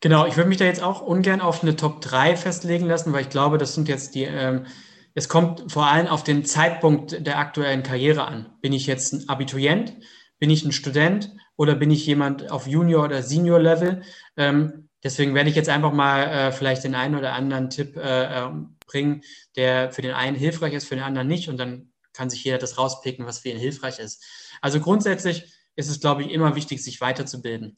[0.00, 3.22] Genau, ich würde mich da jetzt auch ungern auf eine Top 3 festlegen lassen, weil
[3.22, 4.66] ich glaube, das sind jetzt die, ähm,
[5.14, 8.54] es kommt vor allem auf den Zeitpunkt der aktuellen Karriere an.
[8.60, 9.96] Bin ich jetzt ein Abiturient?
[10.38, 11.34] Bin ich ein Student?
[11.58, 14.02] Oder bin ich jemand auf Junior- oder Senior-Level?
[14.36, 18.44] Ähm, deswegen werde ich jetzt einfach mal äh, vielleicht den einen oder anderen Tipp äh,
[18.44, 19.22] ähm, bringen,
[19.56, 21.48] der für den einen hilfreich ist, für den anderen nicht.
[21.48, 24.24] Und dann kann sich jeder das rauspicken, was für ihn hilfreich ist.
[24.60, 27.76] Also grundsätzlich ist es, glaube ich, immer wichtig, sich weiterzubilden.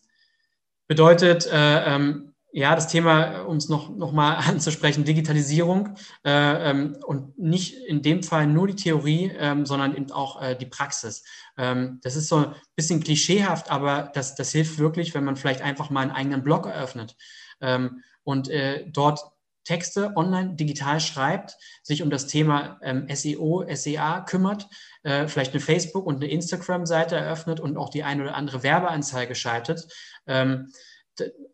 [0.86, 5.94] Bedeutet, äh, ähm, Ja, das Thema, um es noch, noch mal anzusprechen, Digitalisierung
[6.24, 10.56] äh, ähm, und nicht in dem Fall nur die Theorie, ähm, sondern eben auch äh,
[10.56, 11.22] die Praxis.
[11.56, 15.62] Ähm, das ist so ein bisschen klischeehaft, aber das, das hilft wirklich, wenn man vielleicht
[15.62, 17.16] einfach mal einen eigenen Blog eröffnet
[17.60, 19.20] ähm, und äh, dort
[19.64, 24.66] Texte online digital schreibt, sich um das Thema ähm, SEO, SEA kümmert,
[25.02, 29.36] äh, vielleicht eine Facebook- und eine Instagram-Seite eröffnet und auch die eine oder andere Werbeanzeige
[29.36, 29.86] schaltet.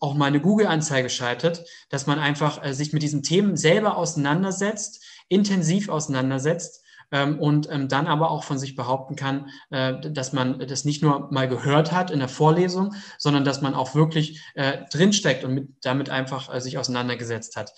[0.00, 5.02] Auch mal eine Google-Anzeige schaltet, dass man einfach äh, sich mit diesen Themen selber auseinandersetzt,
[5.28, 10.58] intensiv auseinandersetzt ähm, und ähm, dann aber auch von sich behaupten kann, äh, dass man
[10.58, 14.78] das nicht nur mal gehört hat in der Vorlesung, sondern dass man auch wirklich äh,
[14.90, 17.72] drinsteckt und mit, damit einfach äh, sich auseinandergesetzt hat.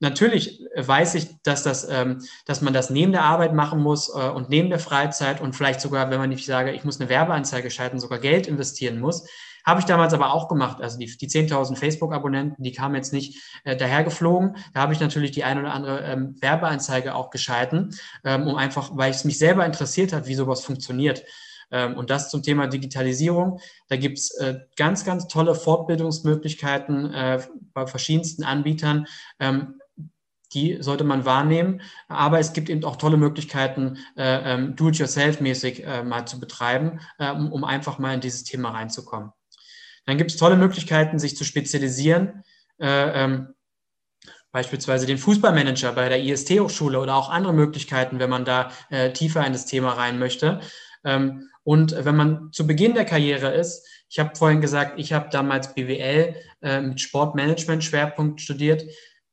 [0.00, 4.28] Natürlich weiß ich, dass, das, ähm, dass man das neben der Arbeit machen muss äh,
[4.28, 7.70] und neben der Freizeit und vielleicht sogar, wenn man nicht sage, ich muss eine Werbeanzeige
[7.70, 9.26] schalten, sogar Geld investieren muss.
[9.64, 10.80] Habe ich damals aber auch gemacht.
[10.80, 14.56] Also die, die 10.000 Facebook-Abonnenten, die kamen jetzt nicht äh, dahergeflogen.
[14.74, 17.94] Da habe ich natürlich die ein oder andere ähm, Werbeanzeige auch geschalten,
[18.24, 21.24] ähm, um einfach, weil es mich selber interessiert hat, wie sowas funktioniert.
[21.70, 23.60] Ähm, und das zum Thema Digitalisierung.
[23.88, 27.42] Da gibt es äh, ganz, ganz tolle Fortbildungsmöglichkeiten äh,
[27.74, 29.06] bei verschiedensten Anbietern.
[29.38, 29.74] Ähm,
[30.54, 31.82] die sollte man wahrnehmen.
[32.08, 37.30] Aber es gibt eben auch tolle Möglichkeiten, äh, ähm, do-it-yourself-mäßig äh, mal zu betreiben, äh,
[37.30, 39.32] um, einfach mal in dieses Thema reinzukommen.
[40.08, 42.42] Dann gibt es tolle Möglichkeiten, sich zu spezialisieren.
[42.80, 43.48] Äh, ähm,
[44.52, 49.44] beispielsweise den Fußballmanager bei der IST-Hochschule oder auch andere Möglichkeiten, wenn man da äh, tiefer
[49.44, 50.60] in das Thema rein möchte.
[51.04, 55.28] Ähm, und wenn man zu Beginn der Karriere ist, ich habe vorhin gesagt, ich habe
[55.30, 58.84] damals BWL äh, mit Sportmanagement-Schwerpunkt studiert.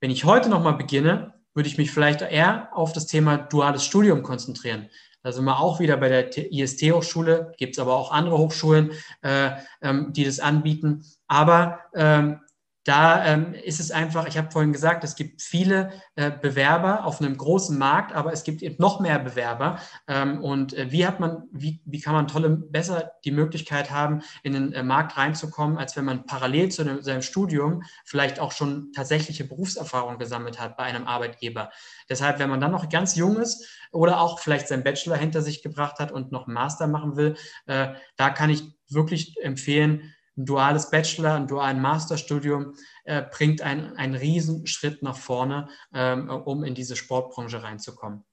[0.02, 4.24] Wenn ich heute nochmal beginne, würde ich mich vielleicht eher auf das Thema duales Studium
[4.24, 4.90] konzentrieren.
[5.26, 8.92] Da sind wir auch wieder bei der IST-Hochschule, gibt es aber auch andere Hochschulen,
[9.24, 11.04] äh, ähm, die das anbieten.
[11.26, 12.42] Aber ähm,
[12.86, 17.20] da ähm, ist es einfach, ich habe vorhin gesagt, es gibt viele äh, Bewerber auf
[17.20, 19.80] einem großen Markt, aber es gibt eben noch mehr Bewerber.
[20.08, 24.22] Ähm, und äh, wie hat man, wie, wie kann man tolle, besser die Möglichkeit haben,
[24.44, 28.52] in den äh, Markt reinzukommen, als wenn man parallel zu dem, seinem Studium vielleicht auch
[28.52, 31.72] schon tatsächliche Berufserfahrung gesammelt hat bei einem Arbeitgeber.
[32.08, 35.64] Deshalb, wenn man dann noch ganz jung ist oder auch vielleicht seinen Bachelor hinter sich
[35.64, 40.46] gebracht hat und noch einen Master machen will, äh, da kann ich wirklich empfehlen, ein
[40.46, 42.76] duales Bachelor, ein dualen Masterstudium
[43.06, 48.24] äh, bringt einen, einen Riesenschritt nach vorne, ähm, um in diese Sportbranche reinzukommen.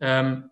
[0.00, 0.50] Ähm,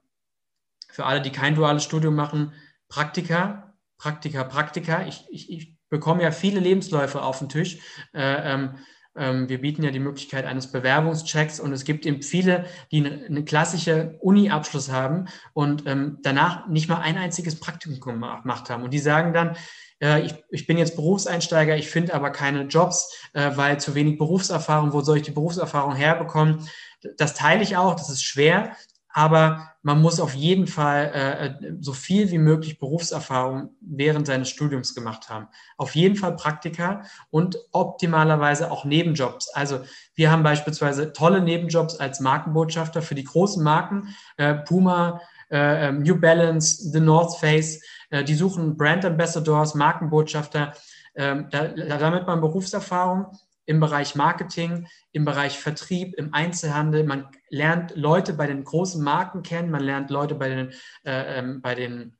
[0.90, 2.52] für alle, die kein duales Studium machen,
[2.88, 5.06] Praktika, Praktika, Praktika.
[5.06, 7.78] Ich, ich, ich bekomme ja viele Lebensläufe auf den Tisch.
[8.12, 8.78] Äh, ähm,
[9.16, 13.24] ähm, wir bieten ja die Möglichkeit eines Bewerbungschecks und es gibt eben viele, die eine,
[13.26, 18.82] eine klassische Uni-Abschluss haben und ähm, danach nicht mal ein einziges Praktikum gemacht haben.
[18.82, 19.56] Und die sagen dann,
[20.00, 24.92] ich, ich bin jetzt Berufseinsteiger, ich finde aber keine Jobs, äh, weil zu wenig Berufserfahrung,
[24.92, 26.68] wo soll ich die Berufserfahrung herbekommen?
[27.16, 28.76] Das teile ich auch, das ist schwer,
[29.16, 34.94] aber man muss auf jeden Fall äh, so viel wie möglich Berufserfahrung während seines Studiums
[34.94, 35.46] gemacht haben.
[35.76, 39.50] Auf jeden Fall Praktika und optimalerweise auch Nebenjobs.
[39.54, 39.80] Also
[40.14, 45.20] wir haben beispielsweise tolle Nebenjobs als Markenbotschafter für die großen Marken, äh, Puma,
[45.54, 47.80] äh, ähm, New Balance, The North Face.
[48.10, 50.74] Äh, die suchen Brand Ambassadors, Markenbotschafter,
[51.14, 53.26] ähm, da, damit man Berufserfahrung
[53.66, 57.04] im Bereich Marketing, im Bereich Vertrieb, im Einzelhandel.
[57.04, 60.70] Man lernt Leute bei den großen Marken kennen, man lernt Leute bei den,
[61.04, 62.18] äh, ähm, bei den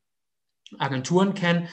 [0.78, 1.68] Agenturen kennen.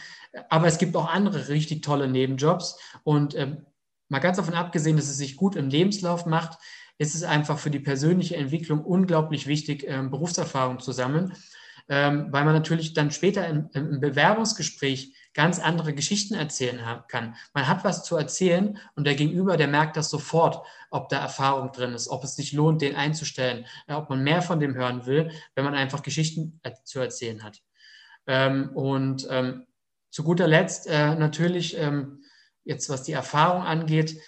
[0.50, 2.80] Aber es gibt auch andere richtig tolle Nebenjobs.
[3.04, 3.66] Und ähm,
[4.10, 6.58] mal ganz davon abgesehen, dass es sich gut im Lebenslauf macht,
[7.02, 11.34] ist es einfach für die persönliche Entwicklung unglaublich wichtig, ähm, Berufserfahrung zu sammeln,
[11.90, 17.36] ähm, weil man natürlich dann später im, im Bewerbungsgespräch ganz andere Geschichten erzählen kann.
[17.56, 21.72] Man hat was zu erzählen und der Gegenüber, der merkt das sofort, ob da Erfahrung
[21.72, 25.08] drin ist, ob es sich lohnt, den einzustellen, äh, ob man mehr von dem hören
[25.08, 27.64] will, wenn man einfach Geschichten äh, zu erzählen hat.
[28.28, 29.66] Ähm, und ähm,
[30.12, 32.22] zu guter Letzt äh, natürlich, ähm,
[32.64, 34.22] jetzt was die Erfahrung angeht,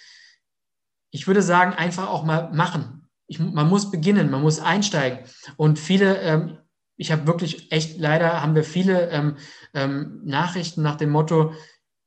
[1.14, 3.08] ich würde sagen, einfach auch mal machen.
[3.28, 5.20] Ich, man muss beginnen, man muss einsteigen.
[5.56, 6.58] Und viele, ähm,
[6.96, 9.36] ich habe wirklich echt, leider haben wir viele ähm,
[9.74, 11.52] ähm, Nachrichten nach dem Motto,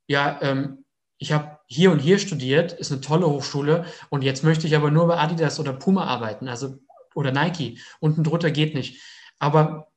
[0.07, 0.83] ja, ähm,
[1.19, 4.91] ich habe hier und hier studiert, ist eine tolle Hochschule und jetzt möchte ich aber
[4.91, 6.77] nur bei Adidas oder Puma arbeiten, also
[7.15, 7.79] oder Nike.
[8.01, 9.01] Unten drunter geht nicht.
[9.39, 9.87] Aber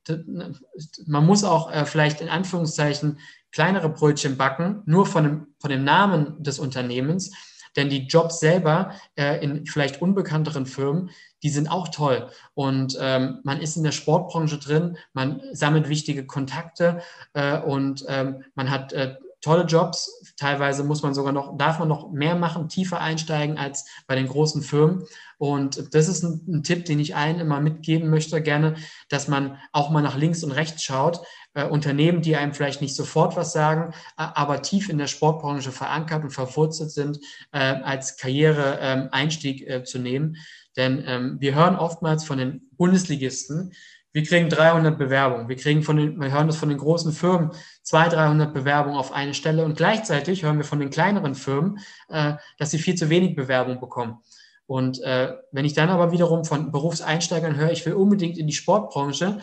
[1.07, 3.19] man muss auch äh, vielleicht in Anführungszeichen
[3.51, 7.33] kleinere Brötchen backen, nur von dem, von dem Namen des Unternehmens
[7.77, 11.11] denn die Jobs selber äh, in vielleicht unbekannteren Firmen,
[11.43, 12.29] die sind auch toll.
[12.55, 17.01] Und ähm, man ist in der Sportbranche drin, man sammelt wichtige Kontakte
[17.33, 20.35] äh, und ähm, man hat äh, tolle Jobs.
[20.37, 24.29] Teilweise muss man sogar noch, darf man noch mehr machen, tiefer einsteigen als bei den
[24.29, 25.05] großen Firmen.
[25.39, 28.75] Und das ist ein, ein Tipp, den ich allen immer mitgeben möchte, gerne,
[29.09, 31.21] dass man auch mal nach links und rechts schaut.
[31.55, 36.23] Äh, Unternehmen, die einem vielleicht nicht sofort was sagen, aber tief in der Sportbranche verankert
[36.23, 37.19] und verwurzelt sind,
[37.53, 40.37] äh, als Karriereeinstieg äh, zu nehmen.
[40.77, 43.73] Denn ähm, wir hören oftmals von den Bundesligisten,
[44.13, 45.49] wir kriegen 300 Bewerbungen.
[45.49, 47.53] Wir kriegen von den, wir hören das von den großen Firmen,
[47.83, 49.65] 200, 300 Bewerbungen auf eine Stelle.
[49.65, 53.81] Und gleichzeitig hören wir von den kleineren Firmen, äh, dass sie viel zu wenig Bewerbungen
[53.81, 54.19] bekommen.
[54.67, 58.53] Und äh, wenn ich dann aber wiederum von Berufseinsteigern höre, ich will unbedingt in die
[58.53, 59.41] Sportbranche,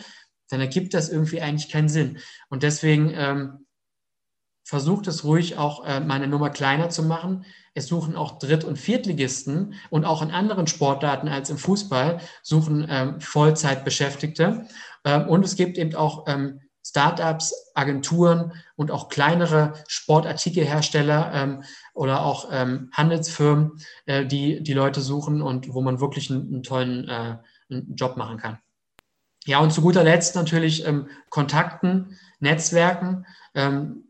[0.48, 2.18] dann ergibt das irgendwie eigentlich keinen Sinn.
[2.48, 3.66] Und deswegen ähm,
[4.68, 7.46] versucht es ruhig auch äh, meine Nummer kleiner zu machen.
[7.72, 12.86] Es suchen auch Dritt- und Viertligisten und auch in anderen Sportarten als im Fußball suchen
[12.86, 14.66] ähm, Vollzeitbeschäftigte.
[15.06, 21.62] Ähm, und es gibt eben auch ähm, Startups, Agenturen und auch kleinere Sportartikelhersteller ähm,
[21.94, 27.08] oder auch ähm, Handelsfirmen, äh, die die Leute suchen und wo man wirklich einen, tollen
[27.08, 27.38] äh,
[27.94, 28.58] Job machen kann.
[29.46, 33.24] Ja, und zu guter Letzt natürlich ähm, Kontakten, Netzwerken.
[33.54, 34.07] Ähm,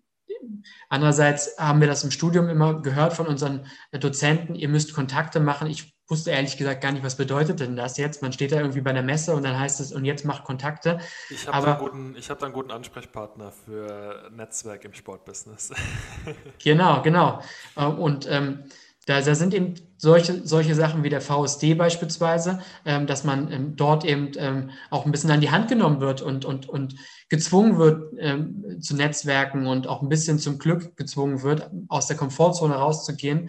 [0.88, 5.68] Andererseits haben wir das im Studium immer gehört von unseren Dozenten, ihr müsst Kontakte machen.
[5.68, 8.22] Ich wusste ehrlich gesagt gar nicht, was bedeutet denn das jetzt?
[8.22, 10.98] Man steht da irgendwie bei einer Messe und dann heißt es, und jetzt macht Kontakte.
[11.28, 15.70] Ich habe da, guten, hab da einen guten Ansprechpartner für Netzwerk im Sportbusiness.
[16.62, 17.42] genau, genau.
[17.74, 18.64] Und ähm,
[19.08, 23.74] da, da, sind eben solche, solche Sachen wie der VSD beispielsweise, ähm, dass man ähm,
[23.74, 26.94] dort eben ähm, auch ein bisschen an die Hand genommen wird und, und, und
[27.30, 32.18] gezwungen wird ähm, zu Netzwerken und auch ein bisschen zum Glück gezwungen wird, aus der
[32.18, 33.48] Komfortzone rauszugehen.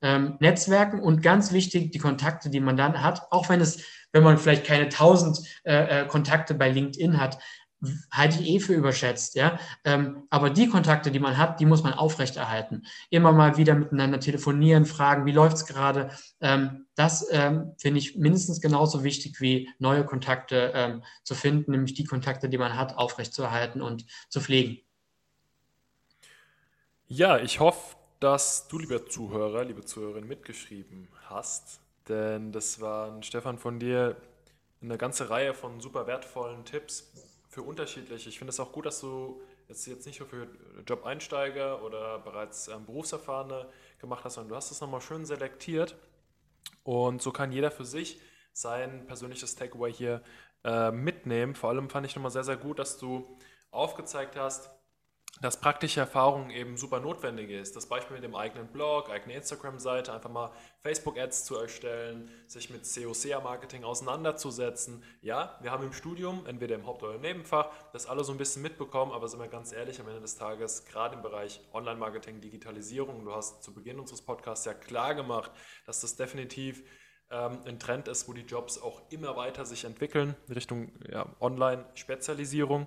[0.00, 4.22] Ähm, Netzwerken und ganz wichtig die Kontakte, die man dann hat, auch wenn es, wenn
[4.22, 7.38] man vielleicht keine tausend äh, äh Kontakte bei LinkedIn hat,
[8.10, 9.58] halte ich eh für überschätzt, ja.
[9.84, 12.84] Ähm, aber die Kontakte, die man hat, die muss man aufrechterhalten.
[13.08, 16.10] Immer mal wieder miteinander telefonieren, fragen, wie läuft's gerade.
[16.40, 21.94] Ähm, das ähm, finde ich mindestens genauso wichtig wie neue Kontakte ähm, zu finden, nämlich
[21.94, 24.78] die Kontakte, die man hat, aufrechtzuerhalten und zu pflegen.
[27.06, 33.58] Ja, ich hoffe, dass du, lieber Zuhörer, liebe Zuhörerin, mitgeschrieben hast, denn das war Stefan
[33.58, 34.16] von dir
[34.82, 37.10] eine ganze Reihe von super wertvollen Tipps
[37.50, 38.28] für unterschiedliche.
[38.28, 40.48] Ich finde es auch gut, dass du jetzt, jetzt nicht nur für
[40.86, 45.96] Job-Einsteiger oder bereits ähm, Berufserfahrene gemacht hast, sondern du hast es nochmal schön selektiert.
[46.84, 48.20] Und so kann jeder für sich
[48.52, 50.22] sein persönliches Takeaway hier
[50.64, 51.56] äh, mitnehmen.
[51.56, 53.36] Vor allem fand ich nochmal sehr, sehr gut, dass du
[53.72, 54.70] aufgezeigt hast,
[55.40, 57.74] dass praktische Erfahrung eben super notwendig ist.
[57.74, 62.82] Das Beispiel mit dem eigenen Blog, eigene Instagram-Seite, einfach mal Facebook-Ads zu erstellen, sich mit
[62.84, 65.02] COCA-Marketing auseinanderzusetzen.
[65.22, 68.38] Ja, wir haben im Studium, entweder im Haupt- oder im Nebenfach, das alle so ein
[68.38, 72.42] bisschen mitbekommen, aber sind wir ganz ehrlich, am Ende des Tages, gerade im Bereich Online-Marketing,
[72.42, 75.50] Digitalisierung, du hast zu Beginn unseres Podcasts ja klar gemacht,
[75.86, 76.82] dass das definitiv
[77.30, 82.86] ähm, ein Trend ist, wo die Jobs auch immer weiter sich entwickeln, Richtung ja, Online-Spezialisierung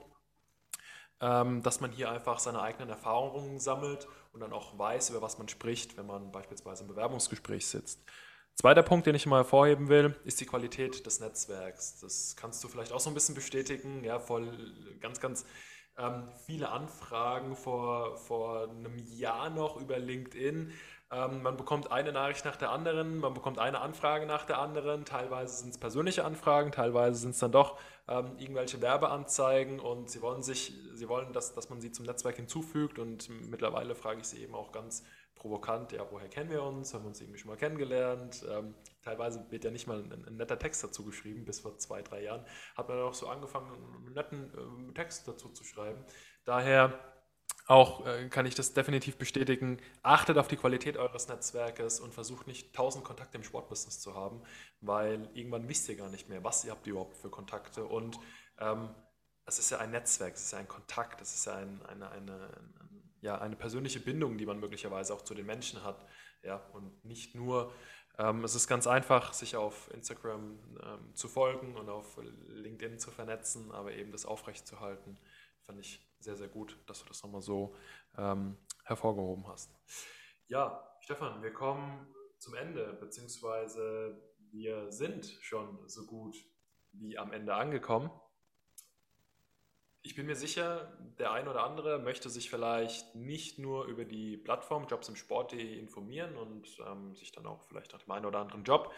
[1.24, 5.48] dass man hier einfach seine eigenen Erfahrungen sammelt und dann auch weiß, über was man
[5.48, 8.02] spricht, wenn man beispielsweise im Bewerbungsgespräch sitzt.
[8.56, 12.00] Zweiter Punkt, den ich mal hervorheben will, ist die Qualität des Netzwerks.
[12.02, 14.04] Das kannst du vielleicht auch so ein bisschen bestätigen.
[14.04, 14.52] Ja, voll
[15.00, 15.46] ganz, ganz
[15.98, 20.72] ähm, viele Anfragen vor, vor einem Jahr noch über LinkedIn.
[21.14, 25.06] Ähm, man bekommt eine Nachricht nach der anderen, man bekommt eine Anfrage nach der anderen.
[25.06, 30.22] Teilweise sind es persönliche Anfragen, teilweise sind es dann doch ähm, irgendwelche Werbeanzeigen und sie
[30.22, 34.28] wollen sich, sie wollen, dass, dass man sie zum Netzwerk hinzufügt und mittlerweile frage ich
[34.28, 35.04] sie eben auch ganz
[35.36, 36.94] provokant, ja, woher kennen wir uns?
[36.94, 38.44] Haben wir uns irgendwie schon mal kennengelernt?
[38.50, 42.02] Ähm, teilweise wird ja nicht mal ein, ein, netter Text dazu geschrieben, bis vor zwei,
[42.02, 42.46] drei Jahren
[42.76, 46.04] hat man dann auch so angefangen, einen netten äh, Text dazu zu schreiben.
[46.46, 46.98] Daher
[47.66, 49.78] auch äh, kann ich das definitiv bestätigen.
[50.02, 54.42] Achtet auf die Qualität eures Netzwerkes und versucht nicht tausend Kontakte im Sportbusiness zu haben,
[54.82, 57.86] weil irgendwann wisst ihr gar nicht mehr, was ihr habt überhaupt für Kontakte.
[57.86, 58.20] Und
[58.60, 58.90] ähm,
[59.46, 62.10] es ist ja ein Netzwerk, es ist ja ein Kontakt, es ist ja ein, eine,
[62.12, 62.50] eine,
[63.22, 66.06] ja, eine persönliche Bindung, die man möglicherweise auch zu den Menschen hat.
[66.44, 67.74] Ja, und nicht nur,
[68.18, 73.12] ähm, es ist ganz einfach, sich auf Instagram ähm, zu folgen und auf LinkedIn zu
[73.12, 75.18] vernetzen, aber eben das aufrechtzuerhalten,
[75.62, 77.76] fand ich sehr, sehr gut, dass du das nochmal so
[78.18, 79.72] ähm, hervorgehoben hast.
[80.48, 82.08] Ja, Stefan, wir kommen
[82.38, 84.22] zum Ende, beziehungsweise
[84.52, 86.36] wir sind schon so gut
[86.92, 88.12] wie am Ende angekommen.
[90.06, 94.36] Ich bin mir sicher, der ein oder andere möchte sich vielleicht nicht nur über die
[94.36, 98.40] Plattform Jobs im Sport.de informieren und ähm, sich dann auch vielleicht nach dem einen oder
[98.40, 98.92] anderen Job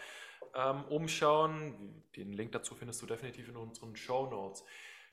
[0.54, 2.02] ähm, umschauen.
[2.16, 4.64] Den Link dazu findest du definitiv in unseren Show Notes.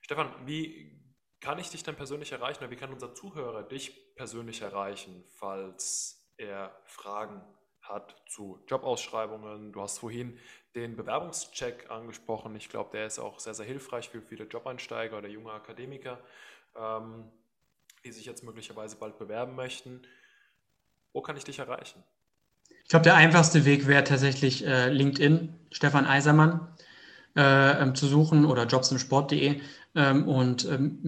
[0.01, 0.99] Stefan, wie
[1.43, 6.25] kann ich dich dann persönlich erreichen oder wie kann unser Zuhörer dich persönlich erreichen, falls
[6.37, 7.41] er Fragen
[7.81, 9.73] hat zu Jobausschreibungen?
[9.73, 10.39] Du hast vorhin
[10.73, 12.55] den Bewerbungscheck angesprochen.
[12.55, 16.17] Ich glaube, der ist auch sehr, sehr hilfreich für viele Jobeinsteiger oder junge Akademiker,
[16.77, 17.29] ähm,
[18.05, 20.01] die sich jetzt möglicherweise bald bewerben möchten.
[21.11, 22.01] Wo kann ich dich erreichen?
[22.83, 26.73] Ich glaube, der einfachste Weg wäre tatsächlich äh, LinkedIn, Stefan Eisermann
[27.35, 29.59] äh, ähm, zu suchen oder jobsimsport.de
[29.95, 30.99] ähm, und ähm,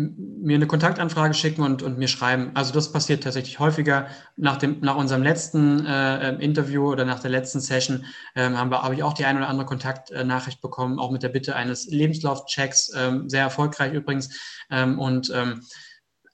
[0.41, 2.51] mir eine Kontaktanfrage schicken und, und mir schreiben.
[2.53, 4.07] Also das passiert tatsächlich häufiger.
[4.36, 8.05] Nach, dem, nach unserem letzten äh, ähm, Interview oder nach der letzten Session
[8.36, 11.88] ähm, habe ich auch die eine oder andere Kontaktnachricht bekommen, auch mit der Bitte eines
[11.88, 14.30] Lebenslaufchecks, ähm, sehr erfolgreich übrigens.
[14.69, 15.32] Ähm, und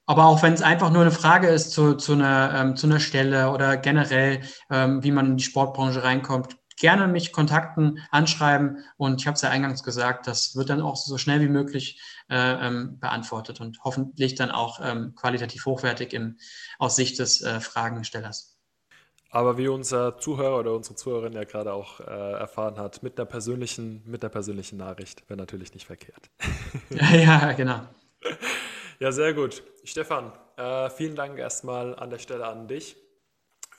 [0.07, 2.99] aber auch wenn es einfach nur eine Frage ist zu, zu, einer, ähm, zu einer
[2.99, 9.21] Stelle oder generell, ähm, wie man in die Sportbranche reinkommt, gerne mich kontakten, anschreiben und
[9.21, 12.67] ich habe es ja eingangs gesagt, das wird dann auch so schnell wie möglich äh,
[12.67, 16.37] ähm, beantwortet und hoffentlich dann auch ähm, qualitativ hochwertig im,
[16.79, 18.57] aus Sicht des äh, Fragenstellers.
[19.29, 23.27] Aber wie unser Zuhörer oder unsere Zuhörerin ja gerade auch äh, erfahren hat, mit einer
[23.27, 26.29] persönlichen, mit einer persönlichen Nachricht wäre natürlich nicht verkehrt.
[26.89, 27.81] ja, ja, genau.
[28.99, 29.63] Ja, sehr gut.
[29.83, 32.97] Stefan, äh, vielen Dank erstmal an der Stelle an dich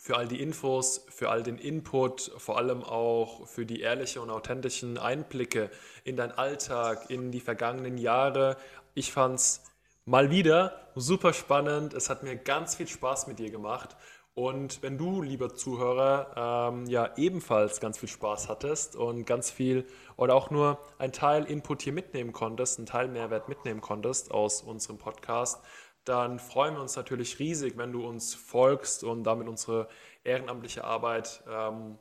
[0.03, 4.31] für all die Infos, für all den Input, vor allem auch für die ehrlichen und
[4.31, 5.71] authentischen Einblicke
[6.03, 8.57] in deinen Alltag, in die vergangenen Jahre.
[8.95, 9.63] Ich fand es
[10.05, 11.95] mal wieder super spannend.
[11.95, 13.97] Es hat mir ganz viel Spaß mit dir gemacht.
[14.35, 19.87] Und wenn du, lieber Zuhörer, ähm, ja ebenfalls ganz viel Spaß hattest und ganz viel
[20.17, 24.63] oder auch nur ein Teil Input hier mitnehmen konntest, einen Teil Mehrwert mitnehmen konntest aus
[24.63, 25.63] unserem Podcast,
[26.05, 29.89] dann freuen wir uns natürlich riesig, wenn du uns folgst und damit unsere
[30.25, 31.99] ehrenamtliche Arbeit ähm,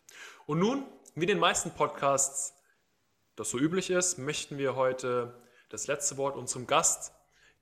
[0.46, 2.54] Und nun, wie den meisten Podcasts
[3.36, 5.34] das so üblich ist, möchten wir heute
[5.76, 7.12] das letzte Wort unserem Gast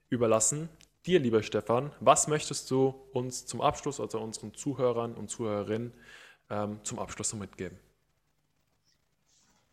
[0.10, 0.70] überlassen.
[1.08, 5.94] Dir, lieber Stefan, was möchtest du uns zum Abschluss, also unseren Zuhörern und Zuhörerinnen,
[6.52, 7.80] ähm, zum Abschluss so mitgeben?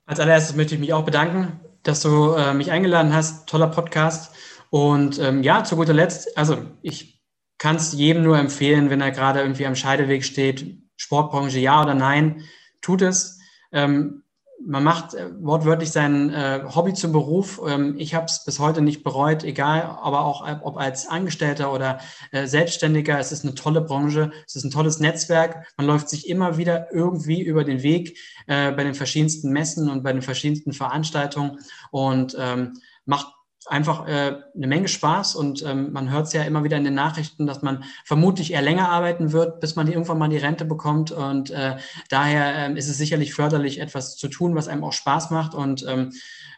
[0.06, 3.46] Als allererstes möchte ich mich auch bedanken, dass du äh, mich eingeladen hast.
[3.46, 4.34] Toller Podcast.
[4.70, 7.22] Und ähm, ja, zu guter Letzt, also ich
[7.58, 11.94] kann es jedem nur empfehlen, wenn er gerade irgendwie am Scheideweg steht, Sportbranche ja oder
[11.94, 12.42] nein,
[12.80, 13.38] tut es.
[13.70, 14.22] Ähm,
[14.64, 17.60] man macht äh, wortwörtlich sein äh, Hobby zum Beruf.
[17.66, 21.72] Ähm, ich habe es bis heute nicht bereut, egal, aber auch äh, ob als Angestellter
[21.72, 21.98] oder
[22.32, 23.18] äh, Selbstständiger.
[23.18, 25.66] Es ist eine tolle Branche, es ist ein tolles Netzwerk.
[25.76, 30.02] Man läuft sich immer wieder irgendwie über den Weg äh, bei den verschiedensten Messen und
[30.02, 31.58] bei den verschiedensten Veranstaltungen
[31.90, 32.74] und ähm,
[33.06, 33.34] macht
[33.66, 36.94] einfach äh, eine Menge Spaß und ähm, man hört es ja immer wieder in den
[36.94, 41.10] Nachrichten, dass man vermutlich eher länger arbeiten wird, bis man irgendwann mal die Rente bekommt.
[41.10, 41.76] Und äh,
[42.08, 45.54] daher äh, ist es sicherlich förderlich, etwas zu tun, was einem auch Spaß macht.
[45.54, 46.12] Und ähm,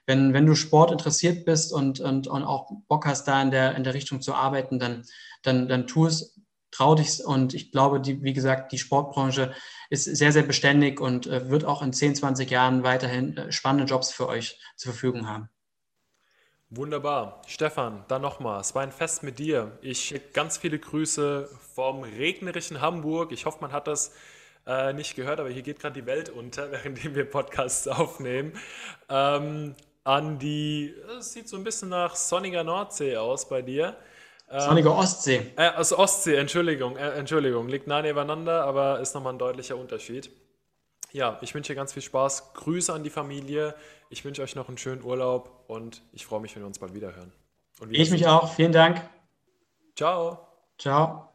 [0.06, 3.74] wenn, wenn du Sport interessiert bist und, und, und auch Bock hast, da in der,
[3.74, 5.04] in der Richtung zu arbeiten, dann,
[5.42, 6.38] dann, dann tu es,
[6.70, 9.52] trau dich und ich glaube, die, wie gesagt, die Sportbranche
[9.90, 13.84] ist sehr, sehr beständig und äh, wird auch in 10, 20 Jahren weiterhin äh, spannende
[13.84, 15.50] Jobs für euch zur Verfügung haben.
[16.74, 17.42] Wunderbar.
[17.46, 18.58] Stefan, dann nochmal.
[18.62, 19.72] Es war ein Fest mit dir.
[19.82, 23.30] Ich schicke ganz viele Grüße vom regnerischen Hamburg.
[23.32, 24.14] Ich hoffe, man hat das
[24.66, 28.54] äh, nicht gehört, aber hier geht gerade die Welt unter, während wir Podcasts aufnehmen.
[29.10, 33.94] Ähm, an die, es sieht so ein bisschen nach sonniger Nordsee aus bei dir.
[34.50, 35.52] Ähm, Sonnige Ostsee.
[35.56, 37.68] Äh, also Ostsee, Entschuldigung, äh, Entschuldigung.
[37.68, 40.30] Liegt nah nebeneinander, aber ist nochmal ein deutlicher Unterschied.
[41.12, 42.54] Ja, ich wünsche dir ganz viel Spaß.
[42.54, 43.74] Grüße an die Familie.
[44.08, 46.94] Ich wünsche euch noch einen schönen Urlaub und ich freue mich, wenn wir uns bald
[46.94, 47.32] wieder hören.
[47.90, 48.52] ich mich auch.
[48.54, 49.00] Vielen Dank.
[49.96, 50.46] Ciao.
[50.78, 51.31] Ciao.